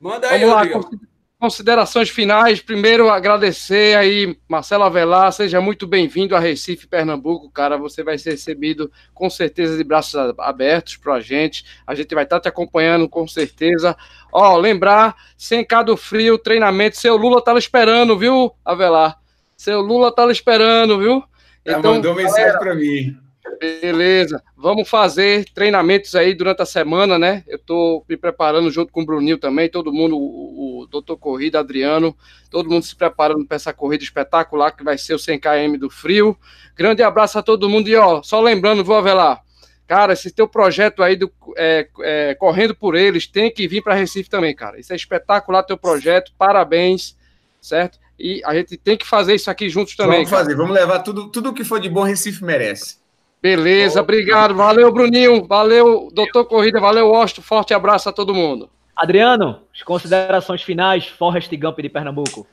[0.00, 1.13] Manda aí, Vamos Rodrigo.
[1.44, 2.62] Considerações finais.
[2.62, 5.30] Primeiro, agradecer aí, Marcelo Avelar.
[5.30, 7.76] Seja muito bem-vindo a Recife, Pernambuco, cara.
[7.76, 11.62] Você vai ser recebido com certeza de braços abertos para a gente.
[11.86, 13.94] A gente vai estar tá te acompanhando com certeza.
[14.32, 16.96] Ó, lembrar, sem do frio, treinamento.
[16.96, 19.18] Seu Lula tá esperando, viu, Avelar?
[19.54, 21.22] Seu Lula tá esperando, viu?
[21.62, 23.18] Então, mandou mensagem para mim.
[23.80, 24.42] Beleza.
[24.56, 27.44] Vamos fazer treinamentos aí durante a semana, né?
[27.46, 31.60] Eu estou me preparando junto com o Brunil também, todo mundo, o, o Doutor Corrida,
[31.60, 32.16] Adriano,
[32.50, 36.36] todo mundo se preparando para essa corrida espetacular que vai ser o 100km do frio.
[36.76, 39.42] Grande abraço a todo mundo e ó, só lembrando, vou avelar.
[39.86, 43.94] Cara, esse teu projeto aí do é, é, correndo por eles tem que vir para
[43.94, 44.80] Recife também, cara.
[44.80, 47.16] Isso é espetacular teu projeto, parabéns,
[47.60, 47.98] certo?
[48.18, 50.24] E a gente tem que fazer isso aqui juntos também.
[50.24, 50.56] Vamos fazer, cara.
[50.56, 53.03] vamos levar tudo, tudo que for de bom Recife merece.
[53.44, 54.54] Beleza, obrigado.
[54.54, 55.46] Valeu, Bruninho.
[55.46, 56.80] Valeu, doutor Corrida.
[56.80, 57.42] Valeu, Osto.
[57.42, 58.70] Forte abraço a todo mundo.
[58.96, 62.46] Adriano, as considerações finais, Forrest Gump de Pernambuco.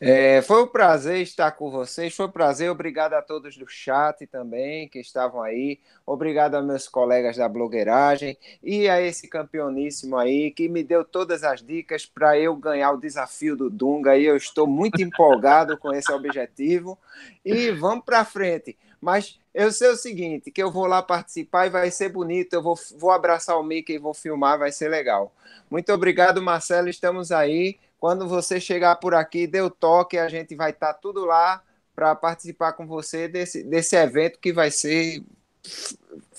[0.00, 2.70] É, foi um prazer estar com vocês, foi um prazer.
[2.70, 5.80] Obrigado a todos do chat também que estavam aí.
[6.06, 11.42] Obrigado a meus colegas da blogueiragem e a esse campeoníssimo aí que me deu todas
[11.42, 14.16] as dicas para eu ganhar o desafio do Dunga.
[14.16, 16.96] E eu estou muito empolgado com esse objetivo.
[17.44, 18.76] E vamos para frente.
[19.04, 22.54] Mas eu sei o seguinte, que eu vou lá participar e vai ser bonito.
[22.54, 25.30] Eu vou, vou abraçar o Mickey e vou filmar, vai ser legal.
[25.70, 26.88] Muito obrigado, Marcelo.
[26.88, 27.78] Estamos aí.
[28.00, 31.62] Quando você chegar por aqui, dê o toque, a gente vai estar tá tudo lá
[31.94, 35.22] para participar com você desse, desse evento que vai ser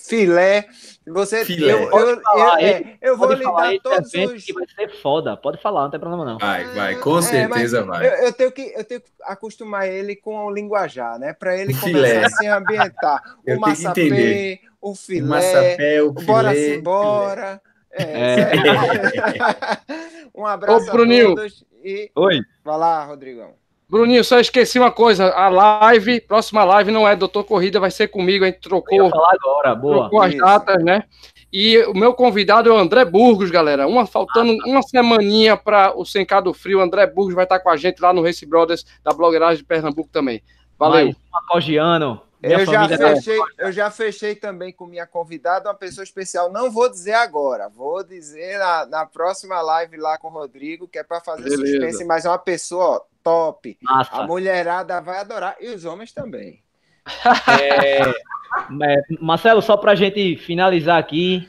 [0.07, 0.67] filé.
[1.07, 1.71] Você, filé.
[1.71, 4.43] Eu, eu, falar, eu, é, eu vou lhe dar todos os.
[4.43, 6.37] Que vai ser foda, pode falar, não tem problema não.
[6.37, 8.07] Vai, vai, com é, certeza vai.
[8.07, 11.33] Eu, eu, tenho que, eu tenho que acostumar ele com o linguajar, né?
[11.33, 12.25] Para ele começar filé.
[12.25, 13.21] a se ambientar.
[13.47, 17.61] o maçapê, o filé, o, maçapé, o, filé, bora se embora.
[17.91, 18.51] É, é.
[20.35, 22.41] um abraço Ô, a todos e Oi.
[22.63, 23.53] vai lá, Rodrigão.
[23.95, 25.29] Bruninho, só esqueci uma coisa.
[25.29, 28.43] A live, próxima live não é Doutor Corrida, vai ser comigo.
[28.43, 29.99] A gente trocou, agora, boa.
[30.01, 31.05] trocou as datas, né?
[31.51, 33.87] E o meu convidado é o André Burgos, galera.
[33.87, 34.69] Uma, faltando ah, tá.
[34.69, 36.79] uma semaninha para o Sencado Frio.
[36.79, 39.63] O André Burgos vai estar com a gente lá no Race Brothers da blogueiragem de
[39.63, 40.43] Pernambuco também.
[40.77, 41.15] Valeu.
[41.31, 42.21] Macogiano.
[42.43, 46.51] Eu já, fechei, eu já fechei também com minha convidada, uma pessoa especial.
[46.51, 50.99] Não vou dizer agora, vou dizer na, na próxima live lá com o Rodrigo, que
[50.99, 51.65] é para fazer Beleza.
[51.65, 53.77] suspense, mas é uma pessoa ó, top.
[53.81, 54.15] Massa.
[54.15, 56.63] A mulherada vai adorar e os homens também.
[57.61, 61.47] É, é, Marcelo, só para a gente finalizar aqui,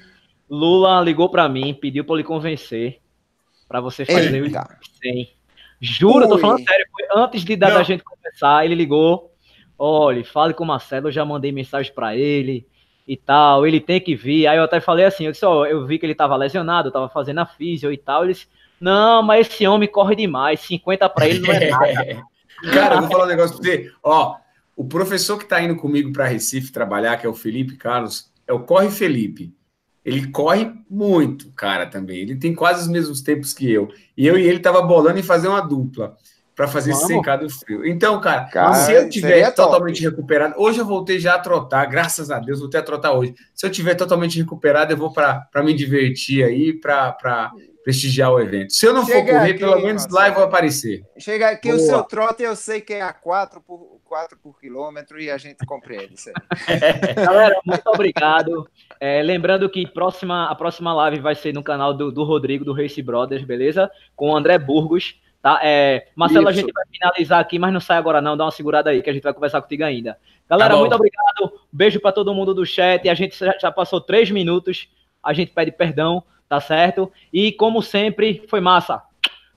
[0.51, 3.01] Lula ligou para mim, pediu para lhe convencer
[3.69, 4.63] para você fazer Eita.
[4.63, 5.31] o 100.
[5.81, 6.29] Juro, Ui.
[6.29, 6.87] tô falando sério.
[6.91, 9.33] Foi antes de da, da gente começar, ele ligou
[9.79, 12.67] olha, fale com o Marcelo, eu já mandei mensagem para ele
[13.07, 14.47] e tal, ele tem que vir.
[14.47, 17.09] Aí eu até falei assim, eu disse, ó, eu vi que ele tava lesionado, tava
[17.09, 18.25] fazendo a físio e tal.
[18.25, 18.49] Ele disse,
[18.81, 22.23] não, mas esse homem corre demais, 50 para ele não é nada.
[22.73, 23.93] Cara, eu vou falar um negócio pra você.
[24.03, 24.37] Ó,
[24.77, 28.53] o professor que tá indo comigo para Recife trabalhar, que é o Felipe Carlos, é
[28.53, 29.55] o Corre Felipe.
[30.05, 32.19] Ele corre muito, cara, também.
[32.19, 33.89] Ele tem quase os mesmos tempos que eu.
[34.17, 36.17] E eu e ele tava bolando em fazer uma dupla
[36.55, 37.11] para fazer Vamos.
[37.11, 37.85] esse secado frio.
[37.85, 40.15] Então, cara, cara se eu tiver totalmente top.
[40.15, 43.35] recuperado, hoje eu voltei já a trotar, graças a Deus, voltei a trotar hoje.
[43.53, 47.51] Se eu tiver totalmente recuperado, eu vou para me divertir aí, para
[47.87, 48.73] prestigiar o evento.
[48.73, 51.05] Se eu não Chega for correr, aqui, pelo menos lá eu vou aparecer.
[51.21, 51.81] Chega aqui Boa.
[51.81, 55.39] o seu trote, eu sei que é a 4 por, 4 por quilômetro e a
[55.39, 56.35] gente compreende isso aí.
[57.15, 58.69] Galera, muito obrigado.
[58.99, 62.73] É, lembrando que próxima, a próxima live vai ser no canal do, do Rodrigo, do
[62.73, 63.89] Race Brothers, beleza?
[64.17, 65.21] Com o André Burgos.
[65.41, 65.61] Tá?
[65.63, 66.59] É, Marcelo, Isso.
[66.59, 69.11] a gente vai finalizar aqui, mas não sai agora não, dá uma segurada aí, que
[69.11, 70.19] a gente vai conversar contigo ainda.
[70.51, 74.29] Galera, tá muito obrigado, beijo para todo mundo do chat, a gente já passou três
[74.29, 74.89] minutos,
[75.23, 77.13] a gente pede perdão, tá certo?
[77.33, 79.03] E como sempre, foi massa.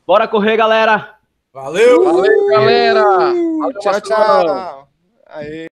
[0.05, 1.15] Bora correr, galera!
[1.53, 2.03] Valeu!
[2.03, 3.03] Valeu, galera!
[3.03, 4.87] Valeu, tchau, tchau!
[5.27, 5.68] Aê.